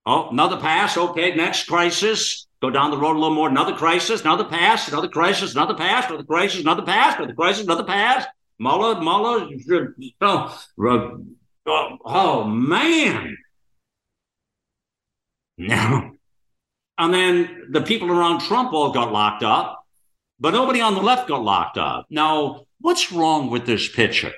[0.04, 0.98] Oh, another pass.
[0.98, 2.46] Okay, next crisis.
[2.60, 3.48] Go down the road a little more.
[3.48, 4.20] Another crisis.
[4.20, 4.86] Another pass.
[4.88, 5.54] Another crisis.
[5.54, 6.06] Another pass.
[6.08, 6.60] Another crisis.
[6.60, 7.16] Another pass.
[7.16, 7.64] Another crisis.
[7.64, 8.26] Another pass.
[8.58, 9.48] Mueller, Mueller,
[10.22, 10.66] oh,
[11.66, 13.36] oh, oh man.
[15.58, 16.12] No.
[16.98, 19.84] And then the people around Trump all got locked up,
[20.40, 22.06] but nobody on the left got locked up.
[22.08, 24.32] Now, what's wrong with this picture?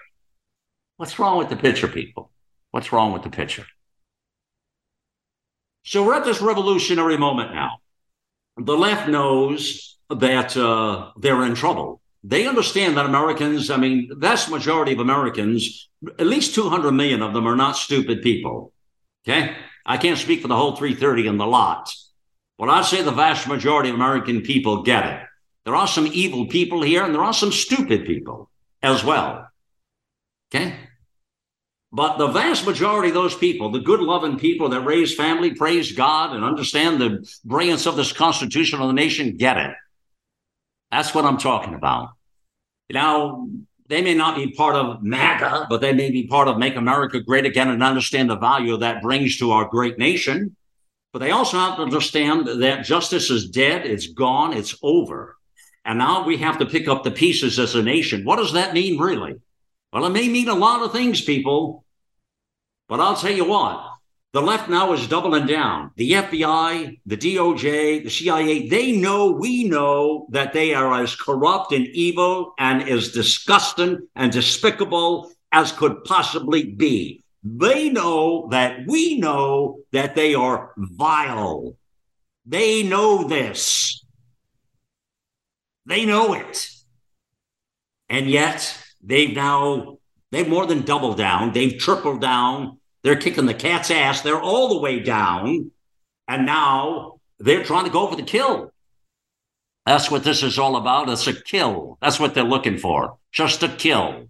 [0.97, 2.33] What's wrong with the picture, people?
[2.73, 3.67] What's wrong with the picture?
[5.85, 7.79] So we're at this revolutionary moment now.
[8.57, 14.51] The left knows that uh, they're in trouble they understand that Americans, I mean, vast
[14.51, 18.73] majority of Americans, at least 200 million of them are not stupid people.
[19.27, 19.55] Okay.
[19.87, 21.93] I can't speak for the whole 330 in the lot,
[22.59, 25.23] but I'd say the vast majority of American people get it.
[25.65, 28.51] There are some evil people here and there are some stupid people
[28.83, 29.49] as well.
[30.55, 30.75] Okay.
[31.91, 35.93] But the vast majority of those people, the good loving people that raise family, praise
[35.93, 39.75] God, and understand the brilliance of this Constitution of the nation, get it.
[40.91, 42.11] That's what I'm talking about.
[42.91, 43.49] Now,
[43.89, 47.21] they may not be part of MAGA, but they may be part of Make America
[47.21, 50.57] Great Again and understand the value that brings to our great nation.
[51.13, 55.37] But they also have to understand that justice is dead, it's gone, it's over.
[55.85, 58.25] And now we have to pick up the pieces as a nation.
[58.25, 59.37] What does that mean, really?
[59.91, 61.85] Well, it may mean a lot of things, people.
[62.89, 63.83] But I'll tell you what,
[64.35, 65.93] The left now is doubling down.
[65.97, 71.73] The FBI, the DOJ, the CIA, they know, we know that they are as corrupt
[71.73, 77.25] and evil and as disgusting and despicable as could possibly be.
[77.43, 81.77] They know that we know that they are vile.
[82.45, 84.05] They know this.
[85.87, 86.69] They know it.
[88.11, 89.99] And yet they've now,
[90.31, 91.53] they've more than doubled down.
[91.53, 92.79] They've tripled down.
[93.03, 94.23] They're kicking the cat's ass.
[94.23, 95.71] They're all the way down.
[96.27, 98.73] And now they're trying to go for the kill.
[99.87, 101.09] That's what this is all about.
[101.09, 101.97] It's a kill.
[102.03, 103.17] That's what they're looking for.
[103.33, 104.29] Just a kill.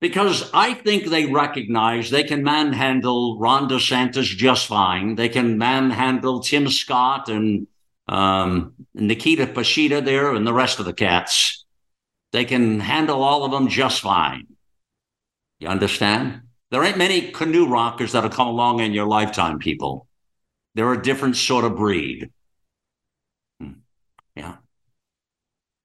[0.00, 5.14] Because I think they recognize they can manhandle Ron DeSantis just fine.
[5.14, 7.66] They can manhandle Tim Scott and
[8.08, 11.64] um, Nikita Pashida there and the rest of the cats.
[12.32, 14.46] They can handle all of them just fine.
[15.60, 16.40] You understand?
[16.70, 20.06] There ain't many canoe rockers that'll come along in your lifetime, people.
[20.74, 22.30] They're a different sort of breed.
[23.60, 23.72] Hmm.
[24.34, 24.56] Yeah.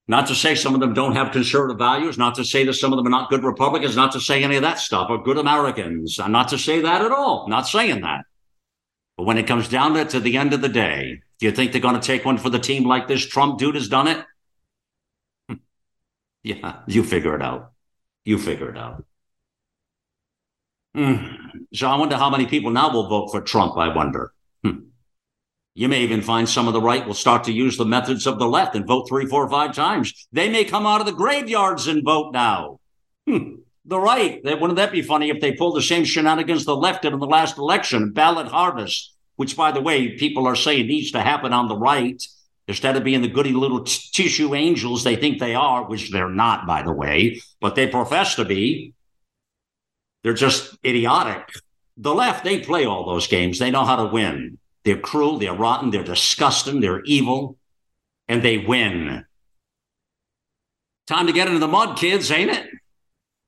[0.07, 2.93] Not to say some of them don't have conservative values, not to say that some
[2.93, 5.37] of them are not good Republicans, not to say any of that stuff, or good
[5.37, 6.19] Americans.
[6.19, 7.47] I'm not to say that at all.
[7.49, 8.25] Not saying that.
[9.17, 11.51] But when it comes down to, it, to the end of the day, do you
[11.51, 14.07] think they're going to take one for the team like this Trump dude has done
[14.07, 15.59] it?
[16.43, 17.71] yeah, you figure it out.
[18.25, 19.03] You figure it out.
[20.95, 21.37] Mm.
[21.73, 24.31] So I wonder how many people now will vote for Trump, I wonder.
[24.63, 24.79] Hmm.
[25.73, 28.39] You may even find some of the right will start to use the methods of
[28.39, 30.27] the left and vote three, four, five times.
[30.31, 32.79] They may come out of the graveyards and vote now.
[33.27, 33.55] Hmm.
[33.87, 37.13] The right, wouldn't that be funny if they pulled the same shenanigans the left did
[37.13, 41.21] in the last election, ballot harvest, which, by the way, people are saying needs to
[41.21, 42.23] happen on the right
[42.67, 46.29] instead of being the goody little t- tissue angels they think they are, which they're
[46.29, 48.93] not, by the way, but they profess to be.
[50.25, 51.51] They're just idiotic.
[51.97, 53.59] The left, they play all those games.
[53.59, 54.57] They know how to win.
[54.83, 57.59] They're cruel, they're rotten, they're disgusting, they're evil,
[58.27, 59.23] and they win.
[61.05, 62.65] Time to get into the mud, kids, ain't it?
[62.65, 62.69] A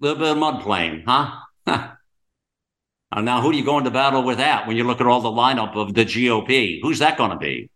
[0.01, 1.39] little bit of mud playing, huh?
[1.65, 5.29] now, who do you go into battle with that when you look at all the
[5.29, 6.79] lineup of the GOP?
[6.83, 7.71] Who's that going to be?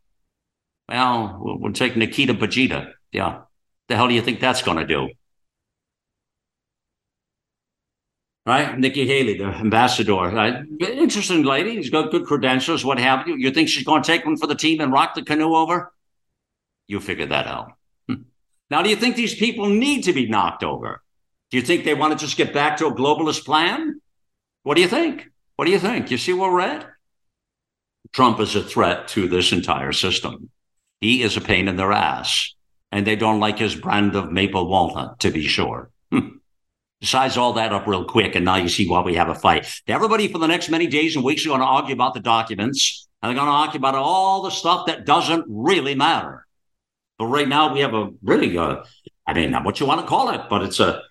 [0.87, 2.91] Well, we'll take Nikita Bajita.
[3.11, 3.39] Yeah.
[3.87, 5.09] The hell do you think that's going to do?
[8.45, 8.77] Right?
[8.77, 10.65] Nikki Haley, the ambassador, right?
[10.79, 11.75] interesting lady.
[11.75, 13.35] She's got good credentials, what have you.
[13.35, 15.93] You think she's going to take one for the team and rock the canoe over?
[16.87, 17.73] You figure that out.
[18.07, 18.23] Hmm.
[18.69, 21.01] Now, do you think these people need to be knocked over?
[21.51, 24.01] Do you think they want to just get back to a globalist plan?
[24.63, 25.29] What do you think?
[25.55, 26.09] What do you think?
[26.09, 26.87] You see where we're at?
[28.13, 30.49] Trump is a threat to this entire system.
[31.01, 32.53] He is a pain in their ass,
[32.91, 35.90] and they don't like his brand of maple walnut, to be sure.
[37.03, 39.81] Size all that up real quick, and now you see why we have a fight.
[39.87, 43.07] Everybody for the next many days and weeks are going to argue about the documents,
[43.21, 46.45] and they're going to argue about all the stuff that doesn't really matter.
[47.17, 48.83] But right now, we have a really, uh,
[49.25, 51.01] I mean, not what you want to call it, but it's a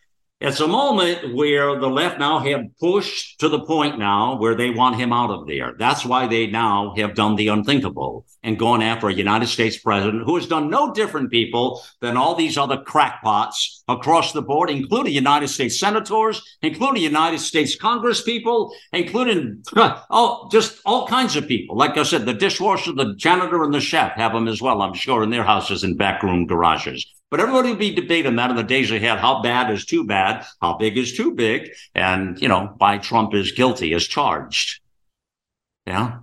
[0.41, 4.71] it's a moment where the left now have pushed to the point now where they
[4.71, 5.75] want him out of there.
[5.79, 10.25] That's why they now have done the unthinkable and gone after a United States president
[10.25, 15.13] who has done no different people than all these other crackpots across the board, including
[15.13, 21.77] United States senators, including United States Congress people, including oh, just all kinds of people.
[21.77, 24.95] Like I said, the dishwasher, the janitor, and the chef have them as well, I'm
[24.95, 27.05] sure, in their houses and backroom garages.
[27.31, 29.19] But everybody will be debating that in the days ahead.
[29.19, 30.45] How bad is too bad?
[30.61, 31.71] How big is too big?
[31.95, 34.81] And, you know, why Trump is guilty, is charged.
[35.87, 36.19] Yeah.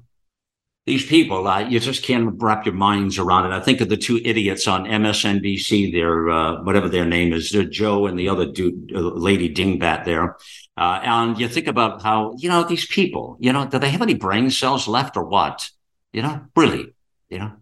[0.86, 3.56] These people, uh, you just can't wrap your minds around it.
[3.56, 8.06] I think of the two idiots on MSNBC, their, uh, whatever their name is, Joe
[8.06, 10.38] and the other dude, uh, lady dingbat there.
[10.76, 14.02] Uh, and you think about how, you know, these people, you know, do they have
[14.02, 15.70] any brain cells left or what?
[16.14, 16.94] You know, really,
[17.30, 17.54] you know?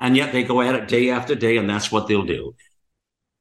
[0.00, 2.54] And yet they go at it day after day, and that's what they'll do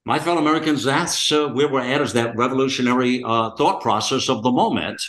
[0.05, 4.43] my fellow Americans, that's uh, where we're at is that revolutionary uh, thought process of
[4.43, 5.01] the moment.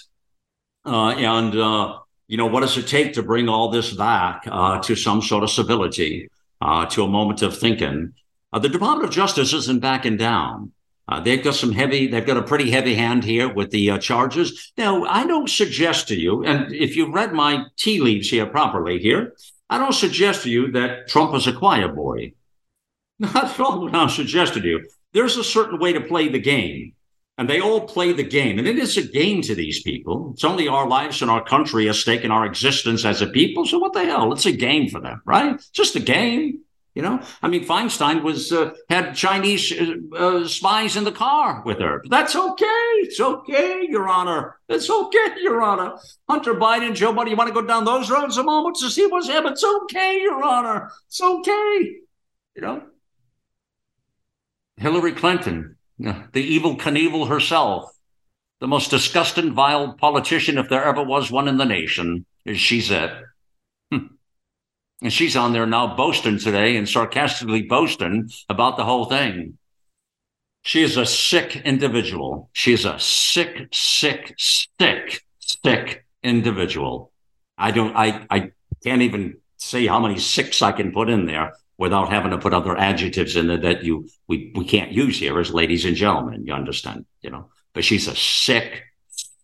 [0.84, 4.80] Uh, and, uh, you know, what does it take to bring all this back uh,
[4.82, 6.28] to some sort of civility,
[6.60, 8.12] uh, to a moment of thinking?
[8.60, 10.70] the Department of Justice isn't backing down.
[11.24, 14.72] they've got some heavy, they've got a pretty heavy hand here with the charges.
[14.78, 19.00] Now, I don't suggest to you, and if you read my tea leaves here properly
[19.00, 19.34] here,
[19.68, 22.34] I don't suggest to you that Trump is a choir boy.
[23.18, 24.88] Not at all what I'm suggesting to you.
[25.12, 26.92] There's a certain way to play the game,
[27.38, 28.58] and they all play the game.
[28.58, 30.32] And it is a game to these people.
[30.34, 33.66] It's only our lives and our country at stake in our existence as a people.
[33.66, 34.32] So what the hell?
[34.32, 35.62] It's a game for them, right?
[35.72, 36.60] Just a game.
[36.94, 41.60] You know, I mean, Feinstein was uh, had Chinese uh, uh, spies in the car
[41.66, 42.04] with her.
[42.08, 42.64] That's okay.
[43.02, 44.60] It's okay, Your Honor.
[44.68, 45.96] It's okay, Your Honor.
[46.28, 49.08] Hunter Biden, Joe Biden, you want to go down those roads a moment to see
[49.08, 49.54] what's happening?
[49.54, 50.88] It's okay, Your Honor.
[51.08, 51.96] It's okay.
[52.54, 52.82] You know,
[54.76, 57.90] Hillary Clinton, the evil Knievel herself,
[58.60, 62.80] the most disgusting, vile politician, if there ever was one in the nation, is she
[62.80, 63.22] said.
[63.92, 64.06] Hmm.
[65.02, 69.58] And she's on there now boasting today and sarcastically boasting about the whole thing.
[70.62, 72.48] She is a sick individual.
[72.52, 77.12] She is a sick, sick, sick, sick individual.
[77.58, 78.50] I don't, I, I
[78.82, 81.52] can't even say how many six I can put in there
[81.84, 85.38] without having to put other adjectives in there that you, we, we can't use here
[85.38, 86.46] as ladies and gentlemen.
[86.46, 88.84] You understand, you know, but she's a sick,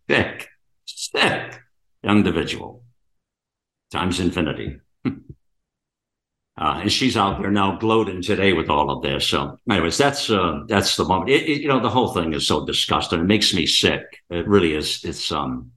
[0.09, 0.49] sick,
[0.86, 1.61] sick
[2.03, 2.82] individual
[3.93, 4.80] times infinity.
[6.59, 9.26] Uh, and she's out there now gloating today with all of this.
[9.26, 11.30] So, anyways, that's uh, that's the moment.
[11.30, 13.20] It, it, you know, the whole thing is so disgusting.
[13.20, 14.03] It makes me sick.
[14.28, 15.03] It really is.
[15.03, 15.70] It's um,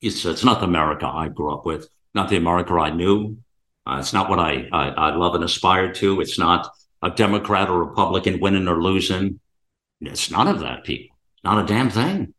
[0.00, 3.38] it's it's not the America I grew up with, not the America I knew.
[3.86, 6.20] Uh, it's not what I, I I love and aspire to.
[6.20, 6.70] It's not
[7.02, 9.40] a Democrat or Republican winning or losing.
[10.00, 11.16] It's none of that, people.
[11.42, 12.34] Not a damn thing.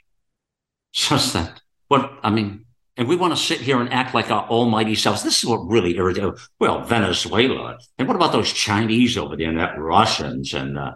[0.93, 1.61] It's just that.
[1.87, 2.65] What I mean,
[2.97, 5.23] and we want to sit here and act like our almighty selves.
[5.23, 6.49] This is what really irritates.
[6.59, 7.77] Well, Venezuela.
[7.97, 10.53] And what about those Chinese over there and that Russians?
[10.53, 10.93] And, uh,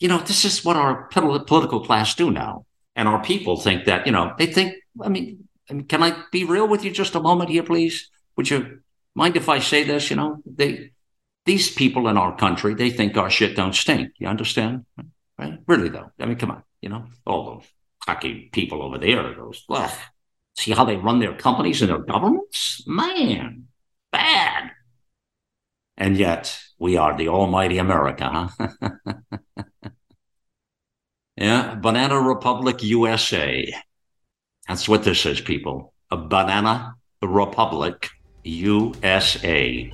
[0.00, 2.64] you know, this is what our political class do now.
[2.96, 5.48] And our people think that, you know, they think, I mean,
[5.88, 8.10] can I be real with you just a moment here, please?
[8.36, 8.80] Would you
[9.18, 10.10] mind if I say this?
[10.10, 10.92] You know, they,
[11.44, 14.12] these people in our country, they think our shit don't stink.
[14.18, 14.86] You understand?
[15.38, 15.58] Right?
[15.66, 16.10] Really, though.
[16.18, 17.66] I mean, come on, you know, all those
[18.06, 19.92] cocky people over there, those, ugh
[20.58, 22.82] See how they run their companies and their governments?
[22.84, 23.68] Man,
[24.10, 24.72] bad.
[25.96, 29.12] And yet we are the almighty America, huh?
[31.36, 33.72] yeah, Banana Republic USA.
[34.66, 35.94] That's what this is, people.
[36.10, 38.08] A banana republic
[38.44, 39.92] USA.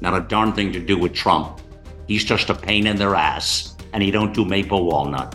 [0.00, 1.60] Not a darn thing to do with Trump.
[2.06, 5.34] He's just a pain in their ass, and he don't do maple walnut.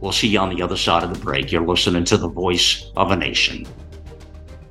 [0.00, 1.52] We'll see you on the other side of the break.
[1.52, 3.66] You're listening to the voice of a nation.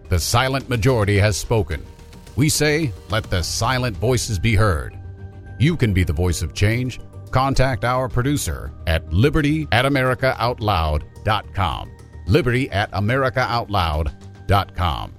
[0.09, 1.85] The silent majority has spoken.
[2.35, 4.97] We say, let the silent voices be heard.
[5.59, 6.99] You can be the voice of change.
[7.31, 11.91] Contact our producer at liberty at americaoutloud.com.
[12.25, 15.18] Liberty at americaoutloud.com.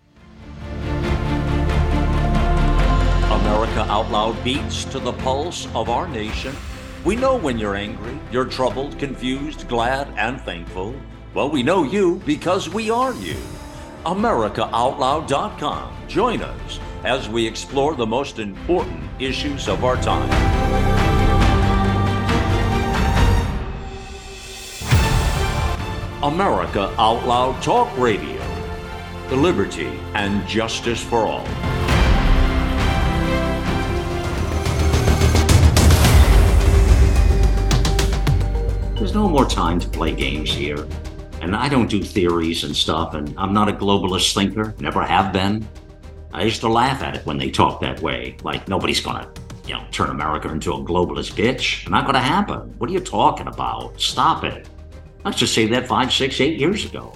[3.41, 6.55] America Out Loud beats to the pulse of our nation.
[7.03, 10.93] We know when you're angry, you're troubled, confused, glad, and thankful.
[11.33, 13.37] Well, we know you because we are you.
[14.05, 16.07] AmericaOutloud.com.
[16.07, 20.29] Join us as we explore the most important issues of our time.
[26.21, 28.39] America Out Loud Talk Radio.
[29.31, 31.80] Liberty and justice for all.
[39.01, 40.87] There's no more time to play games here.
[41.41, 45.33] And I don't do theories and stuff, and I'm not a globalist thinker, never have
[45.33, 45.67] been.
[46.31, 49.27] I used to laugh at it when they talk that way, like nobody's gonna,
[49.65, 51.89] you know, turn America into a globalist bitch.
[51.89, 52.75] Not gonna happen.
[52.77, 53.99] What are you talking about?
[53.99, 54.69] Stop it.
[55.25, 57.11] Let's just say that five, six, eight years ago.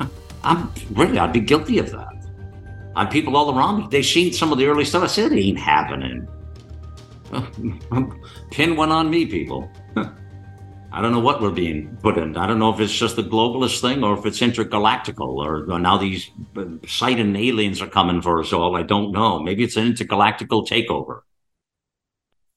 [0.42, 2.14] I'm really, I'd be guilty of that.
[2.96, 5.04] I have people all around me, they've seen some of the early stuff.
[5.04, 6.26] I said it ain't happening.
[8.50, 9.70] Pin one on me, people.
[10.96, 12.38] I don't know what we're being put in.
[12.38, 15.98] I don't know if it's just the globalist thing or if it's intergalactical or now
[15.98, 16.30] these
[16.86, 18.74] sighted aliens are coming for us all.
[18.74, 19.38] I don't know.
[19.38, 21.20] Maybe it's an intergalactical takeover.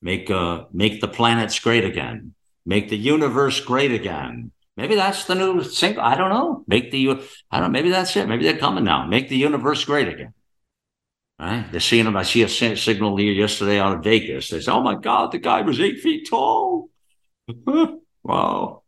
[0.02, 2.34] Make uh make the planets great again.
[2.66, 4.52] make the universe great again.
[4.78, 6.02] Maybe that's the new single.
[6.02, 6.64] I don't know.
[6.66, 7.20] Make the,
[7.52, 7.74] I don't.
[7.74, 8.30] Maybe that's it.
[8.30, 9.06] Maybe they're coming now.
[9.06, 10.34] Make the universe great again.
[11.38, 11.70] Right?
[11.70, 12.16] They're seeing them.
[12.16, 14.48] I see a signal here yesterday out of Vegas.
[14.48, 16.90] They say, oh my God, the guy was eight feet tall.
[18.30, 18.84] wow.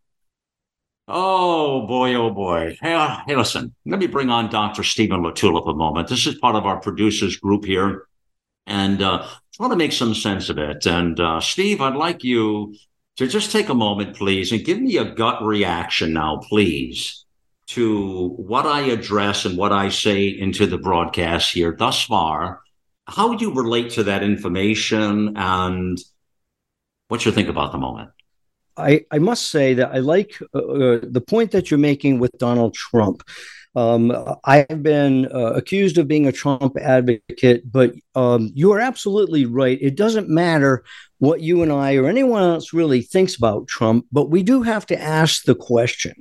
[1.07, 2.77] Oh boy, oh boy.
[2.79, 4.83] Hey, uh, hey, listen, let me bring on Dr.
[4.83, 6.07] Stephen LaTulippe a moment.
[6.07, 8.05] This is part of our producers group here.
[8.67, 10.85] And uh, try to make some sense of it.
[10.85, 12.75] And uh, Steve, I'd like you
[13.17, 17.25] to just take a moment, please, and give me a gut reaction now, please,
[17.67, 22.61] to what I address and what I say into the broadcast here thus far.
[23.07, 25.97] How would you relate to that information and
[27.07, 28.11] what you think about the moment?
[28.77, 32.31] I, I must say that I like uh, uh, the point that you're making with
[32.37, 33.23] Donald Trump.
[33.75, 34.11] Um,
[34.43, 39.77] I've been uh, accused of being a Trump advocate, but um, you are absolutely right.
[39.81, 40.83] It doesn't matter
[41.19, 44.85] what you and I or anyone else really thinks about Trump, but we do have
[44.87, 46.13] to ask the question.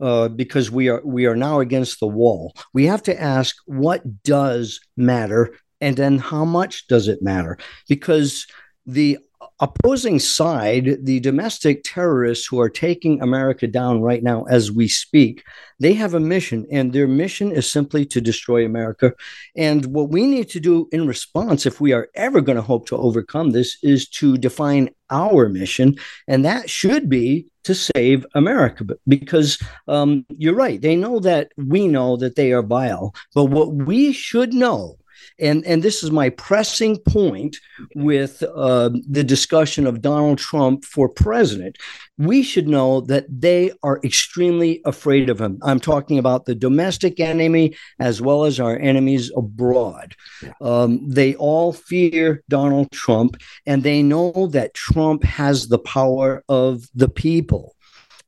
[0.00, 2.54] Uh, because we are we are now against the wall.
[2.72, 7.58] We have to ask what does matter, and then how much does it matter?
[7.86, 8.46] Because
[8.86, 9.18] the
[9.60, 15.44] opposing side, the domestic terrorists who are taking America down right now as we speak,
[15.78, 19.12] they have a mission, and their mission is simply to destroy America.
[19.56, 22.86] And what we need to do in response, if we are ever going to hope
[22.86, 25.96] to overcome this, is to define our mission,
[26.26, 28.84] and that should be to save America.
[29.08, 29.58] Because
[29.88, 34.12] um, you're right, they know that we know that they are vile, but what we
[34.12, 34.96] should know
[35.40, 37.56] and and this is my pressing point
[37.94, 41.76] with uh, the discussion of Donald Trump for president.
[42.18, 45.58] We should know that they are extremely afraid of him.
[45.62, 50.14] I'm talking about the domestic enemy as well as our enemies abroad.
[50.60, 53.36] Um, they all fear Donald Trump,
[53.66, 57.74] and they know that Trump has the power of the people.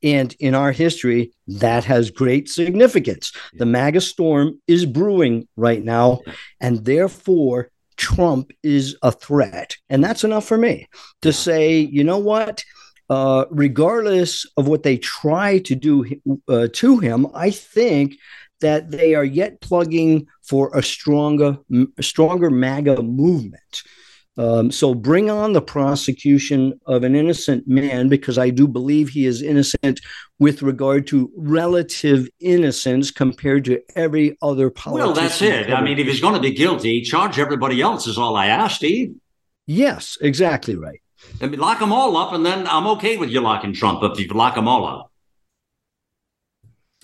[0.03, 3.33] And in our history, that has great significance.
[3.55, 6.21] The MAGA storm is brewing right now,
[6.61, 9.77] and therefore, Trump is a threat.
[9.89, 10.89] And that's enough for me
[11.21, 12.65] to say, you know what?
[13.09, 16.07] Uh, regardless of what they try to do
[16.49, 18.17] uh, to him, I think
[18.61, 21.59] that they are yet plugging for a stronger,
[22.01, 23.83] stronger MAGA movement.
[24.39, 29.27] Um, so bring on the prosecution of an innocent man because I do believe he
[29.27, 30.01] is innocent
[30.39, 35.07] with regard to relative innocence compared to every other politician.
[35.07, 35.71] Well, that's it.
[35.71, 38.77] I mean, if he's going to be guilty, charge everybody else is all I ask,
[38.77, 39.17] Steve.
[39.67, 41.01] Yes, exactly right.
[41.41, 44.13] I mean, lock them all up, and then I'm okay with you locking Trump up
[44.15, 45.13] if you lock them all up.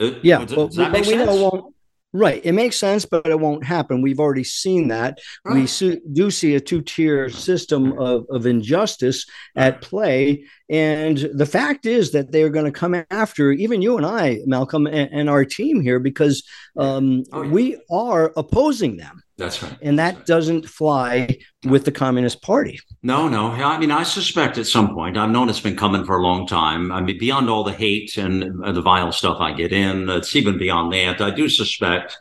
[0.00, 1.72] Uh, yeah, does, does but, but we know
[2.14, 2.40] Right.
[2.42, 4.00] It makes sense, but it won't happen.
[4.00, 5.18] We've already seen that.
[5.44, 5.54] Right.
[5.54, 10.46] We su- do see a two tier system of, of injustice at play.
[10.70, 14.86] And the fact is that they're going to come after even you and I, Malcolm,
[14.86, 16.42] and, and our team here because
[16.78, 17.50] um, oh, yeah.
[17.50, 19.22] we are opposing them.
[19.36, 19.76] That's right.
[19.82, 22.80] And that doesn't fly with the Communist Party.
[23.02, 23.52] No, no.
[23.52, 26.48] I mean, I suspect at some point, I've known it's been coming for a long
[26.48, 26.90] time.
[26.90, 30.58] I mean, beyond all the hate and the vile stuff I get in, it's even
[30.58, 31.20] beyond that.
[31.20, 32.18] I do suspect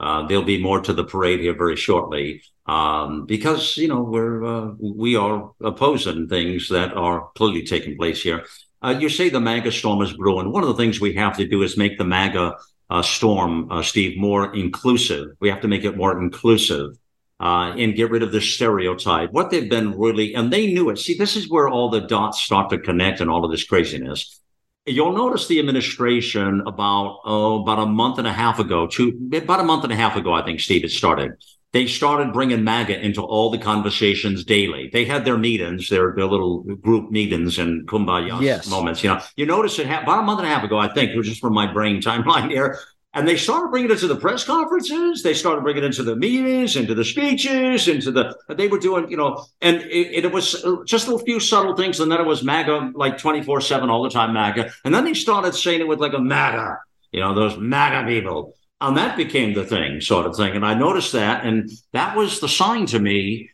[0.00, 4.44] uh, there'll be more to the parade here very shortly um, because, you know, we're,
[4.44, 8.44] uh, we are opposing things that are clearly taking place here.
[8.82, 10.50] Uh, you say the MAGA storm is brewing.
[10.50, 12.56] One of the things we have to do is make the MAGA
[12.90, 15.28] uh, storm, uh, Steve, more inclusive.
[15.38, 16.96] We have to make it more inclusive
[17.40, 19.32] uh, and get rid of the stereotype.
[19.32, 20.98] What they've been really, and they knew it.
[20.98, 24.40] See, this is where all the dots start to connect and all of this craziness.
[24.86, 29.60] You'll notice the administration about oh about a month and a half ago, two about
[29.60, 31.32] a month and a half ago, I think Steve it started.
[31.72, 34.88] They started bringing MAGA into all the conversations daily.
[34.90, 38.70] They had their meetings, their, their little group meetings and kumbaya yes.
[38.70, 39.02] moments.
[39.02, 41.10] You know, you notice it ha- about a month and a half ago, I think,
[41.10, 42.78] it was just from my brain timeline here.
[43.16, 45.22] And they started bringing it to the press conferences.
[45.22, 48.36] They started bringing it into the meetings, into the speeches, into the.
[48.50, 52.12] They were doing, you know, and it, it was just a few subtle things, and
[52.12, 54.70] then it was MAGA like twenty four seven all the time, MAGA.
[54.84, 56.76] And then they started saying it with like a MAGA,
[57.10, 60.54] you know, those MAGA people, and that became the thing, sort of thing.
[60.54, 63.48] And I noticed that, and that was the sign to me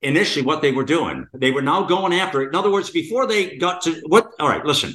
[0.00, 1.26] initially what they were doing.
[1.34, 2.50] They were now going after it.
[2.50, 4.30] In other words, before they got to what?
[4.38, 4.94] All right, listen.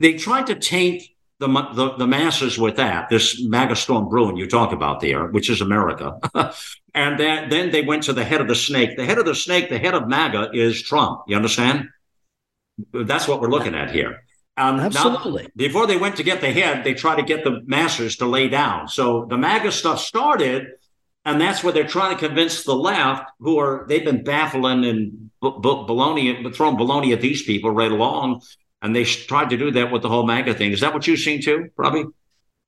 [0.00, 1.04] They tried to taint
[1.40, 5.50] the, the, the masses with that, this MAGA storm brewing you talk about there, which
[5.50, 6.18] is America.
[6.94, 8.96] and then, then they went to the head of the snake.
[8.96, 11.22] The head of the snake, the head of MAGA is Trump.
[11.26, 11.88] You understand?
[12.92, 14.24] That's what we're looking at here.
[14.56, 15.42] Um, Absolutely.
[15.42, 18.26] Now, before they went to get the head, they try to get the masses to
[18.26, 18.86] lay down.
[18.86, 20.68] So the MAGA stuff started,
[21.24, 25.30] and that's where they're trying to convince the left, who are they've been baffling and
[25.42, 28.42] b- b- baloney, throwing baloney at these people right along
[28.84, 30.70] And they tried to do that with the whole MAGA thing.
[30.72, 32.04] Is that what you've seen too, Robbie?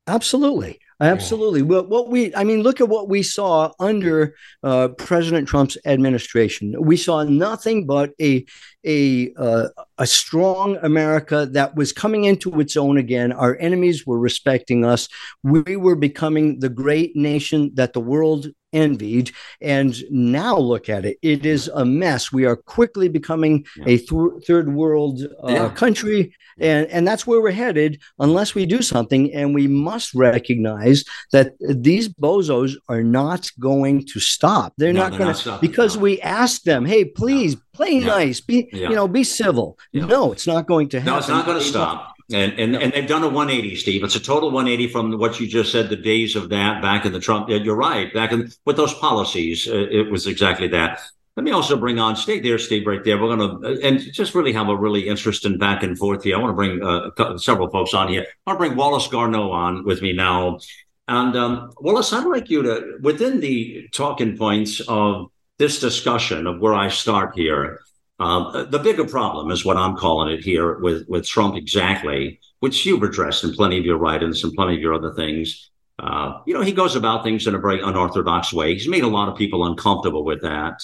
[0.06, 0.78] Absolutely.
[0.98, 1.60] Absolutely.
[1.60, 6.74] Well, what we, I mean, look at what we saw under uh, President Trump's administration.
[6.80, 8.46] We saw nothing but a
[8.86, 13.30] a uh, a strong America that was coming into its own again.
[13.32, 15.06] Our enemies were respecting us.
[15.42, 19.32] We were becoming the great nation that the world envied.
[19.60, 21.18] And now look at it.
[21.22, 22.32] It is a mess.
[22.32, 23.84] We are quickly becoming yeah.
[23.86, 25.68] a th- third world uh, yeah.
[25.70, 26.34] country.
[26.58, 29.32] And, and that's where we're headed unless we do something.
[29.34, 34.72] And we must recognize that these bozos are not going to stop.
[34.78, 36.02] They're no, not going to, because no.
[36.02, 37.60] we asked them, hey, please no.
[37.72, 39.78] play nice, be, you know, be civil.
[39.92, 41.12] No, it's not going to happen.
[41.12, 42.15] No, it's not going to stop.
[42.32, 44.02] And and, and they've done a 180, Steve.
[44.02, 45.88] It's a total 180 from what you just said.
[45.88, 47.48] The days of that back in the Trump.
[47.48, 48.12] You're right.
[48.12, 51.00] Back in with those policies, uh, it was exactly that.
[51.36, 53.20] Let me also bring on, stay there, Steve, right there.
[53.20, 56.34] We're going to, and just really have a really interesting back and forth here.
[56.34, 58.22] I want to bring uh, several folks on here.
[58.46, 60.60] I want to bring Wallace Garneau on with me now.
[61.08, 66.58] And um, Wallace, I'd like you to, within the talking points of this discussion of
[66.60, 67.80] where I start here,
[68.18, 72.86] uh, the bigger problem is what I'm calling it here with, with Trump exactly, which
[72.86, 75.70] you've addressed in plenty of your writings and plenty of your other things.
[75.98, 78.72] Uh, you know, he goes about things in a very unorthodox way.
[78.72, 80.82] He's made a lot of people uncomfortable with that.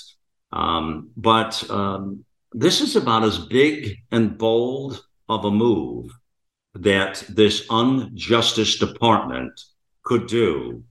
[0.52, 6.10] Um, but um, this is about as big and bold of a move
[6.74, 9.58] that this unjustice department
[10.02, 10.84] could do,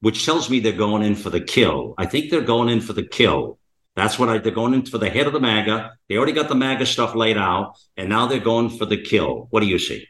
[0.00, 1.94] which tells me they're going in for the kill.
[1.98, 3.58] I think they're going in for the kill.
[3.94, 5.92] That's what I, they're going in for the head of the MAGA.
[6.08, 9.48] They already got the MAGA stuff laid out, and now they're going for the kill.
[9.50, 10.06] What do you see?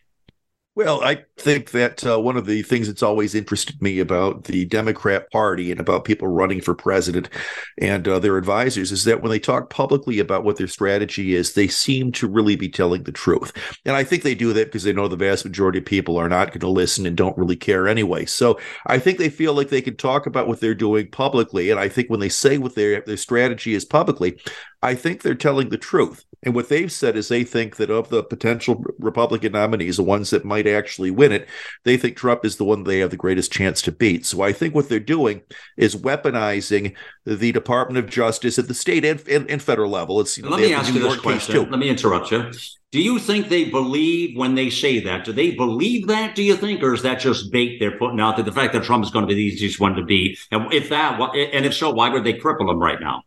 [0.75, 4.65] Well, I think that uh, one of the things that's always interested me about the
[4.65, 7.29] Democrat Party and about people running for president
[7.77, 11.53] and uh, their advisors is that when they talk publicly about what their strategy is,
[11.53, 13.53] they seem to really be telling the truth.
[13.85, 16.31] And I think they do that because they know the vast majority of people are
[16.31, 18.25] not going to listen and don't really care anyway.
[18.25, 21.71] So I think they feel like they can talk about what they're doing publicly.
[21.71, 24.41] And I think when they say what their their strategy is publicly,
[24.83, 26.25] I think they're telling the truth.
[26.45, 30.31] And what they've said is they think that of the potential Republican nominees, the ones
[30.31, 31.49] that might actually win it,
[31.85, 34.27] they think Trump is the one they have the greatest chance to beat.
[34.27, 35.43] So I think what they're doing
[35.77, 40.21] is weaponizing the Department of Justice at the state and, and, and federal level.
[40.21, 41.71] It's Let me ask you this question.
[41.71, 42.51] Let me interrupt you.
[42.91, 45.25] Do you think they believe when they say that?
[45.25, 46.83] Do they believe that, do you think?
[46.83, 48.45] Or is that just bait they're putting out there?
[48.45, 50.39] The fact that Trump is going to be the easiest one to beat.
[50.51, 53.23] And if that, and if so, why would they cripple him right now?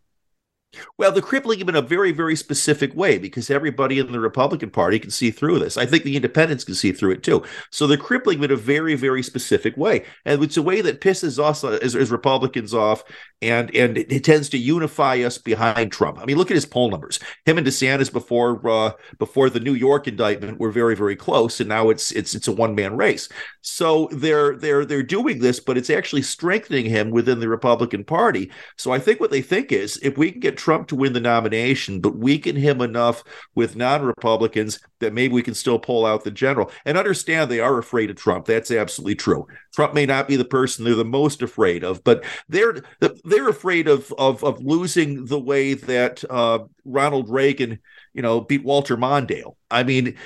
[0.97, 4.70] Well, they're crippling him in a very, very specific way because everybody in the Republican
[4.72, 5.78] Party can see through this.
[5.78, 7.43] I think the independents can see through it too.
[7.72, 10.05] So they're crippling him in a very, very specific way.
[10.26, 13.03] And it's a way that pisses us as, as Republicans off
[13.41, 16.20] and and it, it, tends to unify us behind Trump.
[16.20, 17.20] I mean, look at his poll numbers.
[17.45, 21.70] Him and DeSantis before uh, before the New York indictment were very, very close, and
[21.70, 23.30] now it's it's it's a one man race.
[23.61, 28.51] So they're they're they're doing this, but it's actually strengthening him within the Republican Party.
[28.78, 31.20] So I think what they think is if we can get Trump to win the
[31.20, 36.24] nomination, but weaken him enough with non Republicans that maybe we can still pull out
[36.24, 36.72] the general.
[36.86, 38.47] And understand they are afraid of Trump.
[38.47, 39.45] That's absolutely true.
[39.76, 43.88] Trump may not be the person they're the most afraid of, but they're they're afraid
[43.88, 47.78] of of, of losing the way that uh, Ronald Reagan,
[48.16, 49.55] you know, beat Walter Mondale.
[49.70, 50.18] I mean,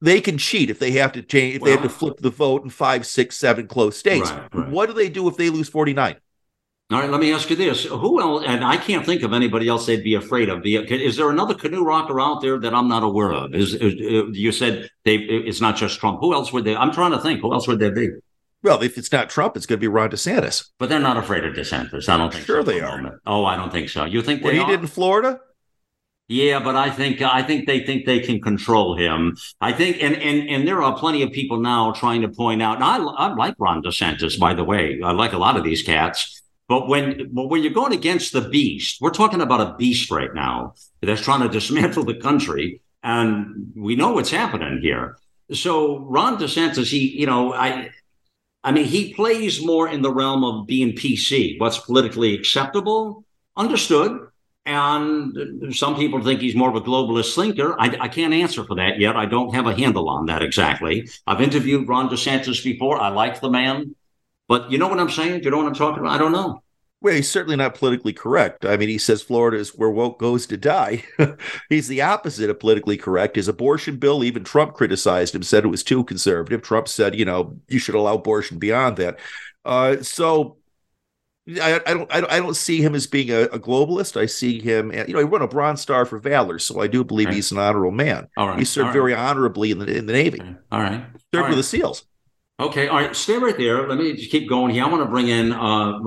[0.00, 2.62] they can cheat if they have to change if they have to flip the vote
[2.62, 4.30] in five, six, seven close states.
[4.30, 4.68] Right, right.
[4.70, 6.18] What do they do if they lose forty nine?
[6.90, 8.44] All right, let me ask you this: Who else?
[8.46, 10.64] And I can't think of anybody else they'd be afraid of.
[10.64, 13.54] Is there another canoe rocker out there that I'm not aware of?
[13.54, 15.16] Is, is uh, you said they?
[15.16, 16.20] It's not just Trump.
[16.20, 16.74] Who else would they?
[16.74, 17.42] I'm trying to think.
[17.42, 18.08] Who else would there be?
[18.62, 20.70] Well, if it's not Trump, it's going to be Ron DeSantis.
[20.78, 22.08] But they're not afraid of DeSantis.
[22.08, 22.46] I don't think.
[22.46, 23.20] Sure, so they are.
[23.26, 24.06] Oh, I don't think so.
[24.06, 24.66] You think what he are?
[24.66, 25.40] did in Florida?
[26.28, 29.36] Yeah, but I think I think they think they can control him.
[29.60, 32.82] I think, and and and there are plenty of people now trying to point out.
[32.82, 35.00] I I like Ron DeSantis, by the way.
[35.04, 36.42] I like a lot of these cats.
[36.68, 40.74] But when when you're going against the beast, we're talking about a beast right now
[41.00, 45.16] that's trying to dismantle the country, and we know what's happening here.
[45.52, 47.90] So Ron DeSantis, he, you know, I,
[48.62, 53.24] I mean, he plays more in the realm of being PC, what's politically acceptable,
[53.56, 54.28] understood.
[54.66, 57.74] And some people think he's more of a globalist thinker.
[57.80, 59.16] I, I, can't answer for that yet.
[59.16, 61.08] I don't have a handle on that exactly.
[61.26, 63.00] I've interviewed Ron DeSantis before.
[63.00, 63.96] I like the man.
[64.48, 65.44] But you know what I'm saying?
[65.44, 66.12] You know what I'm talking about?
[66.12, 66.62] I don't know.
[67.00, 68.64] Well, he's certainly not politically correct.
[68.64, 71.04] I mean, he says Florida is where woke goes to die.
[71.68, 73.36] he's the opposite of politically correct.
[73.36, 76.62] His abortion bill, even Trump criticized him, said it was too conservative.
[76.62, 79.20] Trump said, you know, you should allow abortion beyond that.
[79.64, 80.56] Uh, so
[81.62, 84.20] I, I, don't, I don't, I don't see him as being a, a, globalist.
[84.20, 87.04] I see him, you know, he won a Bronze Star for valor, so I do
[87.04, 87.34] believe right.
[87.34, 88.28] he's an honorable man.
[88.36, 90.40] All right, he served very honorably in the in the Navy.
[90.70, 91.48] All right, served all right.
[91.48, 92.04] with the SEALs.
[92.60, 93.86] Okay, all right, stay right there.
[93.86, 94.82] Let me just keep going here.
[94.84, 96.00] I want to bring in uh,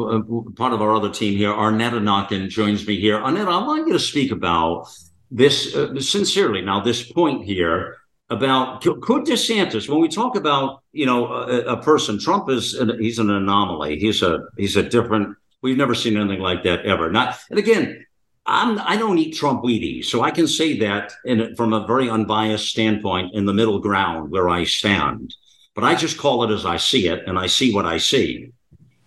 [0.57, 1.49] part of our other team here.
[1.49, 3.19] Arnetta Notkin joins me here.
[3.19, 4.87] Arnetta, I want you to speak about
[5.29, 6.61] this uh, sincerely.
[6.61, 7.95] Now, this point here
[8.29, 13.01] about could DeSantis, when we talk about you know a, a person, Trump is an,
[13.01, 13.97] he's an anomaly.
[13.97, 15.37] He's a he's a different.
[15.61, 17.09] We've never seen anything like that ever.
[17.09, 18.05] Not and again,
[18.45, 22.09] I'm I don't eat Trump Wheaties, so I can say that in from a very
[22.09, 25.33] unbiased standpoint in the middle ground where I stand.
[25.73, 28.51] But I just call it as I see it, and I see what I see.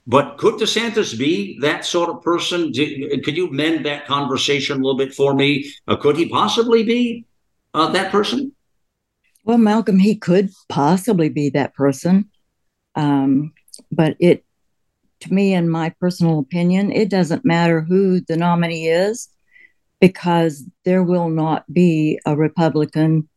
[0.06, 2.72] But could DeSantis be that sort of person?
[2.72, 5.72] Could you mend that conversation a little bit for me?
[5.88, 7.24] Uh, could he possibly be
[7.72, 8.52] uh, that person?
[9.44, 12.30] Well, Malcolm, he could possibly be that person.
[12.94, 13.52] Um,
[13.90, 14.44] but it,
[15.20, 19.28] to me, in my personal opinion, it doesn't matter who the nominee is
[20.00, 23.28] because there will not be a Republican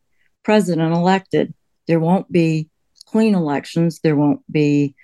[0.42, 1.54] president elected.
[1.86, 2.68] There won't be
[3.10, 4.00] clean elections.
[4.02, 4.94] There won't be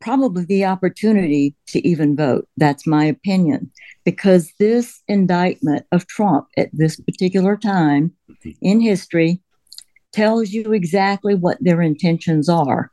[0.00, 2.48] probably the opportunity to even vote.
[2.56, 3.70] That's my opinion.
[4.04, 8.12] Because this indictment of Trump at this particular time
[8.60, 9.40] in history
[10.12, 12.90] tells you exactly what their intentions are.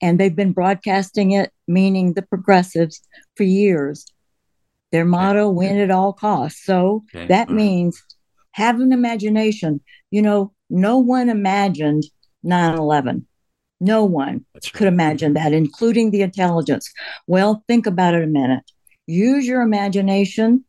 [0.00, 3.00] And they've been broadcasting it, meaning the progressives,
[3.34, 4.06] for years.
[4.92, 6.64] Their motto, win at all costs.
[6.64, 7.26] So okay.
[7.26, 7.56] that mm-hmm.
[7.56, 8.02] means
[8.52, 9.80] have an imagination.
[10.10, 12.04] You know, no one imagined
[12.42, 13.26] 9 11.
[13.80, 14.72] No one right.
[14.72, 16.90] could imagine that, including the intelligence.
[17.26, 18.64] Well, think about it a minute.
[19.06, 20.64] Use your imagination.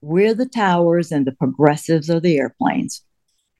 [0.00, 3.04] We're the towers, and the progressives are the airplanes.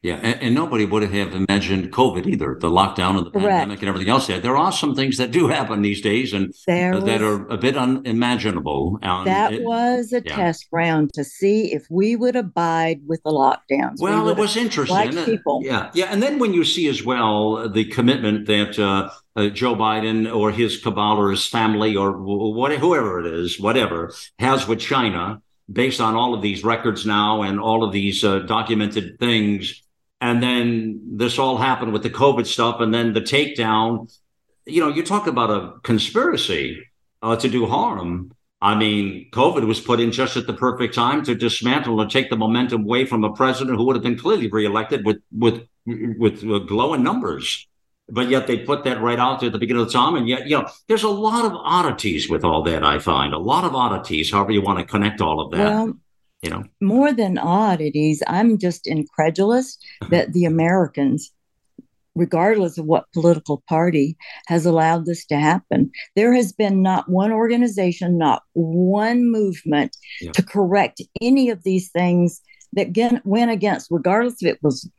[0.03, 3.49] Yeah, and, and, nobody would have imagined COVID either, the lockdown and the Correct.
[3.49, 4.27] pandemic and everything else.
[4.27, 7.47] There, there are some things that do happen these days, and uh, was, that are
[7.47, 8.99] a bit unimaginable.
[9.01, 10.35] Um, that it, was a yeah.
[10.35, 14.01] test round to see if we would abide with the lockdowns.
[14.01, 14.97] Well, we it was interesting.
[14.97, 15.61] Like people.
[15.63, 19.77] Yeah, yeah, and then when you see as well the commitment that uh, uh, Joe
[19.77, 24.81] Biden or his cabal or his family or wh- whoever it is, whatever, has with
[24.81, 25.41] China,
[25.71, 29.83] based on all of these records now and all of these uh, documented things
[30.23, 34.17] and then this all happened with the COVID stuff, and then the takedown.
[34.65, 36.81] You know, you talk about a conspiracy
[37.21, 38.33] uh, to do harm.
[38.61, 42.31] I mean, COVID was put in just at the perfect time to dismantle and take
[42.31, 46.45] the momentum away from a president who would have been clearly reelected with with with,
[46.45, 47.67] with glowing numbers.
[48.09, 50.29] But yet they put that right out there at the beginning of the time, and
[50.29, 52.85] yet you know, there's a lot of oddities with all that.
[52.85, 54.31] I find a lot of oddities.
[54.31, 55.69] However you want to connect all of that.
[55.69, 55.95] Well,
[56.43, 56.65] you know?
[56.81, 60.11] More than oddities i'm just incredulous uh-huh.
[60.11, 61.33] that the americans
[62.15, 64.17] regardless of what political party
[64.47, 65.91] has allowed this to happen.
[66.15, 70.33] There has been not one organization not one movement yeah.
[70.33, 72.41] to correct any of these things
[72.75, 74.91] that went against regardless if it was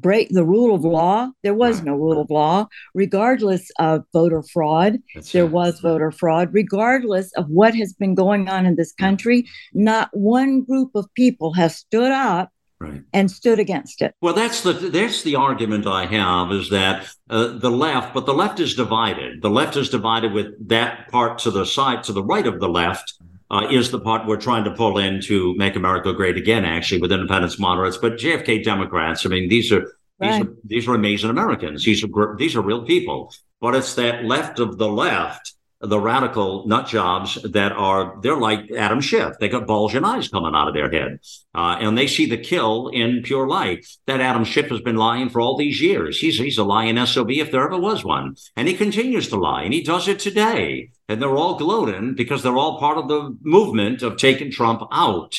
[0.00, 1.30] break the rule of law.
[1.42, 4.98] There was no rule of law, regardless of voter fraud.
[5.14, 5.52] That's there right.
[5.52, 9.46] was voter fraud, regardless of what has been going on in this country.
[9.72, 13.02] Not one group of people has stood up Right.
[13.14, 14.14] and stood against it.
[14.20, 18.34] Well, that's the that's the argument I have is that uh, the left, but the
[18.34, 19.40] left is divided.
[19.42, 22.68] The left is divided with that part to the side, to the right of the
[22.68, 23.14] left,
[23.54, 27.00] uh, is the part we're trying to pull in to make America great again, actually,
[27.00, 29.24] with independents, moderates, but JFK Democrats.
[29.24, 30.32] I mean, these are right.
[30.32, 31.84] these are these are amazing Americans.
[31.84, 33.32] These are these are real people.
[33.60, 35.53] But it's that left of the left
[35.86, 39.36] the radical nut jobs that are they're like Adam Schiff.
[39.38, 41.20] They got bulging eyes coming out of their head,
[41.54, 43.86] uh, and they see the kill in pure light.
[44.06, 46.18] That Adam Schiff has been lying for all these years.
[46.18, 49.62] He's he's a lying sob if there ever was one, and he continues to lie,
[49.62, 50.90] and he does it today.
[51.08, 55.38] And they're all gloating because they're all part of the movement of taking Trump out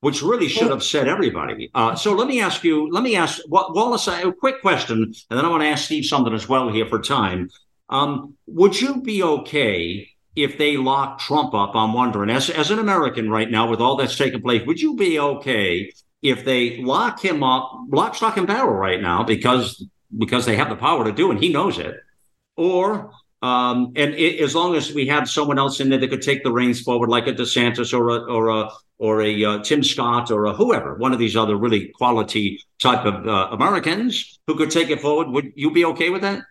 [0.00, 1.70] which really should upset everybody.
[1.74, 5.44] Uh, so let me ask you, let me ask Wallace a quick question, and then
[5.44, 7.50] I want to ask Steve something as well here for time.
[7.88, 11.74] Um, would you be okay if they lock Trump up?
[11.74, 14.94] I'm wondering, as, as an American right now, with all that's taking place, would you
[14.94, 19.84] be okay if they lock him up, lock, stock, and barrel right now because
[20.16, 21.96] because they have the power to do and he knows it,
[22.56, 26.22] or um, and it, as long as we had someone else in there that could
[26.22, 29.84] take the reins forward, like a DeSantis or a or a or a uh, Tim
[29.84, 34.56] Scott or a whoever, one of these other really quality type of uh, Americans who
[34.56, 36.42] could take it forward, would you be okay with that?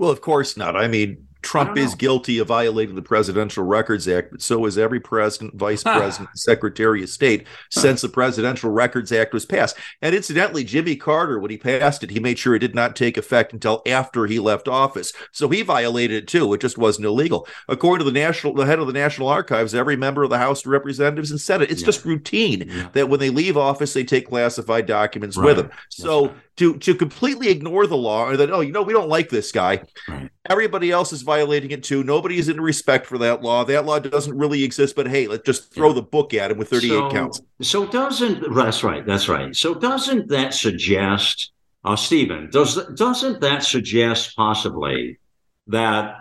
[0.00, 0.76] Well, of course not.
[0.76, 5.00] I mean, Trump is guilty of violating the Presidential Records Act, but so is every
[5.00, 9.76] president, vice president, secretary of state since the Presidential Records Act was passed.
[10.02, 13.16] And incidentally, Jimmy Carter, when he passed it, he made sure it did not take
[13.16, 15.12] effect until after he left office.
[15.32, 16.52] So he violated it too.
[16.54, 17.46] It just wasn't illegal.
[17.68, 20.64] According to the national, the head of the National Archives, every member of the House
[20.64, 21.86] of Representatives and Senate, it's yeah.
[21.86, 22.88] just routine yeah.
[22.92, 25.46] that when they leave office, they take classified documents right.
[25.46, 25.70] with them.
[25.88, 26.36] So right.
[26.56, 29.52] to to completely ignore the law or that, oh, you know, we don't like this
[29.52, 29.82] guy.
[30.08, 30.30] Right.
[30.48, 32.02] Everybody else is violating it too.
[32.02, 33.62] Nobody is in respect for that law.
[33.64, 35.96] That law doesn't really exist, but hey, let's just throw yeah.
[35.96, 37.42] the book at him with 38 so, counts.
[37.60, 39.54] So doesn't that's right, that's right.
[39.54, 41.52] So doesn't that suggest,
[41.84, 45.18] uh, Stephen, does doesn't that suggest possibly
[45.66, 46.16] that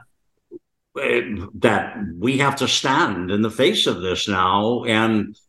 [1.00, 1.22] eh,
[1.56, 4.84] that we have to stand in the face of this now?
[4.84, 5.40] And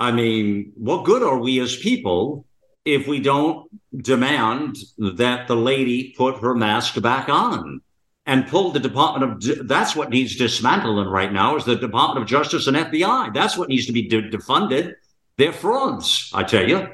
[0.00, 2.44] I mean, what good are we as people
[2.84, 7.82] if we don't demand that the lady put her mask back on?
[8.26, 12.28] And pull the Department of that's what needs dismantling right now is the Department of
[12.28, 13.32] Justice and FBI.
[13.32, 14.94] That's what needs to be de- defunded.
[15.38, 16.88] They're frauds, I tell you.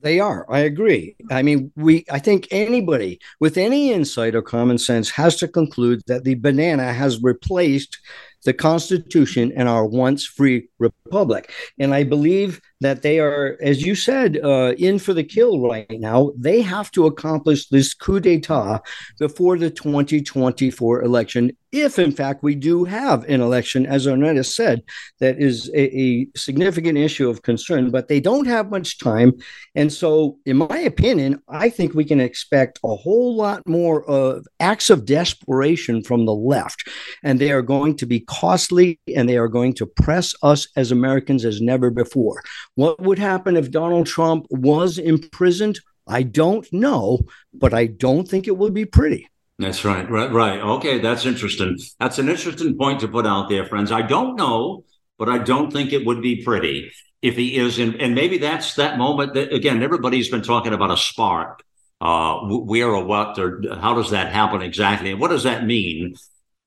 [0.00, 0.46] They are.
[0.50, 1.16] I agree.
[1.30, 2.04] I mean, we.
[2.10, 6.92] I think anybody with any insight or common sense has to conclude that the banana
[6.92, 7.98] has replaced
[8.44, 11.52] the Constitution and our once free republic.
[11.78, 15.90] And I believe that they are, as you said, uh, in for the kill right
[15.90, 16.32] now.
[16.36, 18.80] They have to accomplish this coup d'etat
[19.18, 24.82] before the 2024 election, if in fact we do have an election, as Arnetta said,
[25.20, 29.32] that is a, a significant issue of concern, but they don't have much time.
[29.74, 34.46] And so, in my opinion, I think we can expect a whole lot more of
[34.60, 36.88] acts of desperation from the left.
[37.22, 40.92] And they are going to be costly and they are going to press us as
[40.92, 42.42] Americans as never before.
[42.76, 45.80] What would happen if Donald Trump was imprisoned?
[46.06, 47.20] I don't know,
[47.52, 49.28] but I don't think it would be pretty.
[49.58, 50.08] That's right.
[50.08, 50.30] Right.
[50.30, 50.60] Right.
[50.60, 50.98] Okay.
[51.00, 51.78] That's interesting.
[51.98, 53.90] That's an interesting point to put out there, friends.
[53.90, 54.84] I don't know,
[55.18, 57.98] but I don't think it would be pretty if he is in.
[58.00, 61.62] And maybe that's that moment that, again, everybody's been talking about a spark.
[61.98, 65.12] Uh, where or what, or how does that happen exactly?
[65.12, 66.14] And what does that mean?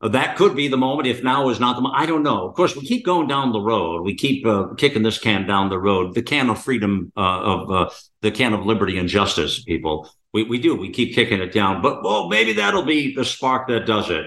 [0.01, 2.01] That could be the moment if now is not the moment.
[2.01, 2.47] I don't know.
[2.47, 4.03] Of course, we keep going down the road.
[4.03, 7.71] We keep uh, kicking this can down the road, the can of freedom, uh, of
[7.71, 7.89] uh,
[8.21, 10.09] the can of liberty and justice, people.
[10.31, 10.75] We, we do.
[10.75, 11.81] We keep kicking it down.
[11.81, 14.25] But, well, maybe that'll be the spark that does it.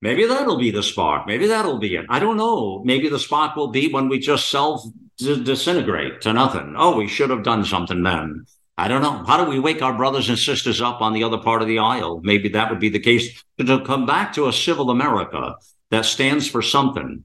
[0.00, 1.28] Maybe that'll be the spark.
[1.28, 2.06] Maybe that'll be it.
[2.08, 2.82] I don't know.
[2.84, 4.82] Maybe the spark will be when we just self
[5.18, 6.74] disintegrate to nothing.
[6.76, 8.46] Oh, we should have done something then.
[8.82, 9.22] I don't know.
[9.24, 11.78] How do we wake our brothers and sisters up on the other part of the
[11.78, 12.20] aisle?
[12.24, 15.54] Maybe that would be the case to come back to a civil America
[15.90, 17.22] that stands for something.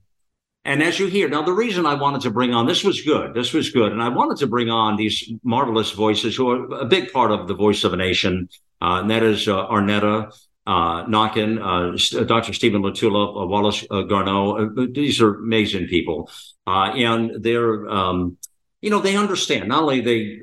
[0.66, 3.34] And as you hear, now the reason I wanted to bring on this was good.
[3.34, 3.92] This was good.
[3.92, 7.48] And I wanted to bring on these marvelous voices who are a big part of
[7.48, 8.50] the voice of a nation.
[8.80, 10.32] Uh, and that is uh, Arnetta
[10.68, 11.98] uh, Knockin, uh,
[12.28, 12.54] Dr.
[12.54, 14.58] Stephen LaTulippe, uh, Wallace uh, Garneau.
[14.58, 16.30] Uh, these are amazing people.
[16.68, 18.38] Uh, and they're, um,
[18.82, 19.70] you know, they understand.
[19.70, 20.40] Not only they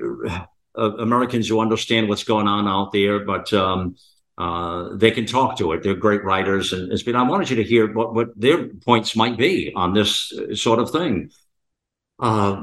[0.77, 3.95] uh, Americans who understand what's going on out there, but um,
[4.37, 5.83] uh, they can talk to it.
[5.83, 7.15] They're great writers, and it's been.
[7.15, 10.91] I wanted you to hear what what their points might be on this sort of
[10.91, 11.31] thing.
[12.17, 12.61] Uh,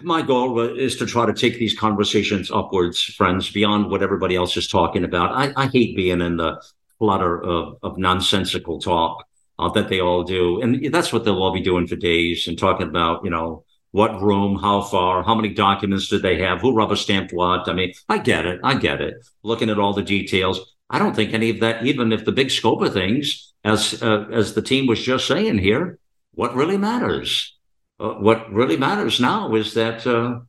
[0.00, 4.56] my goal is to try to take these conversations upwards, friends, beyond what everybody else
[4.56, 5.32] is talking about.
[5.32, 6.62] I, I hate being in the
[6.98, 9.26] flutter of, of nonsensical talk
[9.58, 12.58] uh, that they all do, and that's what they'll all be doing for days and
[12.58, 16.74] talking about, you know, what room, how far, how many documents did they have, who
[16.74, 17.68] rubber stamped what.
[17.68, 18.60] I mean, I get it.
[18.62, 19.26] I get it.
[19.42, 20.74] Looking at all the details.
[20.90, 24.26] I don't think any of that, even if the big scope of things, as uh,
[24.32, 25.98] as the team was just saying here,
[26.32, 27.56] what really matters,
[28.00, 30.40] uh, what really matters now is that uh,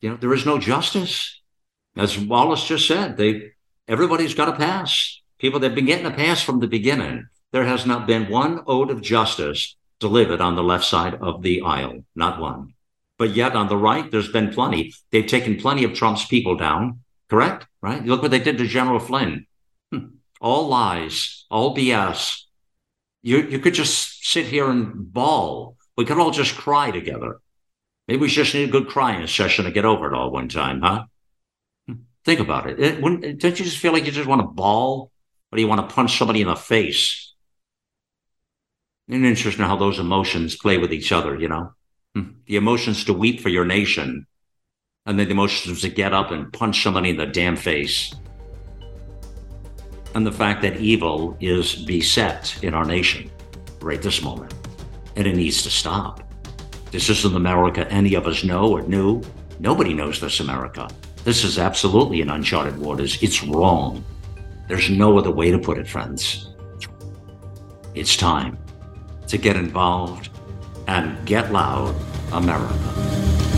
[0.00, 1.40] you know there is no justice,
[1.96, 3.16] as Wallace just said.
[3.16, 3.52] They
[3.88, 5.20] everybody's got a pass.
[5.38, 7.28] People they've been getting a pass from the beginning.
[7.52, 11.62] There has not been one ode of justice delivered on the left side of the
[11.62, 12.74] aisle, not one.
[13.20, 14.94] But yet on the right, there's been plenty.
[15.10, 17.66] They've taken plenty of Trump's people down, correct?
[17.82, 18.02] Right?
[18.02, 19.46] Look what they did to General Flynn.
[19.92, 20.06] Hmm.
[20.40, 22.44] All lies, all BS.
[23.22, 25.76] You, you could just sit here and bawl.
[25.98, 27.42] We could all just cry together.
[28.08, 30.80] Maybe we just need a good crying session to get over it all one time,
[30.80, 31.04] huh?
[31.86, 31.94] Hmm.
[32.24, 32.80] Think about it.
[32.80, 35.12] it don't you just feel like you just want to bawl?
[35.52, 37.34] Or do you want to punch somebody in the face?
[39.08, 41.74] It's interesting how those emotions play with each other, you know?
[42.14, 42.30] Hmm.
[42.46, 44.26] The emotions to weep for your nation,
[45.06, 48.14] and then the emotions to get up and punch somebody in the damn face.
[50.14, 53.30] And the fact that evil is beset in our nation
[53.80, 54.52] right this moment,
[55.14, 56.28] and it needs to stop.
[56.90, 59.22] This isn't America any of us know or knew.
[59.60, 60.88] Nobody knows this America.
[61.22, 63.22] This is absolutely an uncharted waters.
[63.22, 64.04] It's wrong.
[64.66, 66.54] There's no other way to put it, friends.
[67.94, 68.58] It's time
[69.28, 70.30] to get involved
[70.90, 71.94] and get loud,
[72.32, 73.49] America.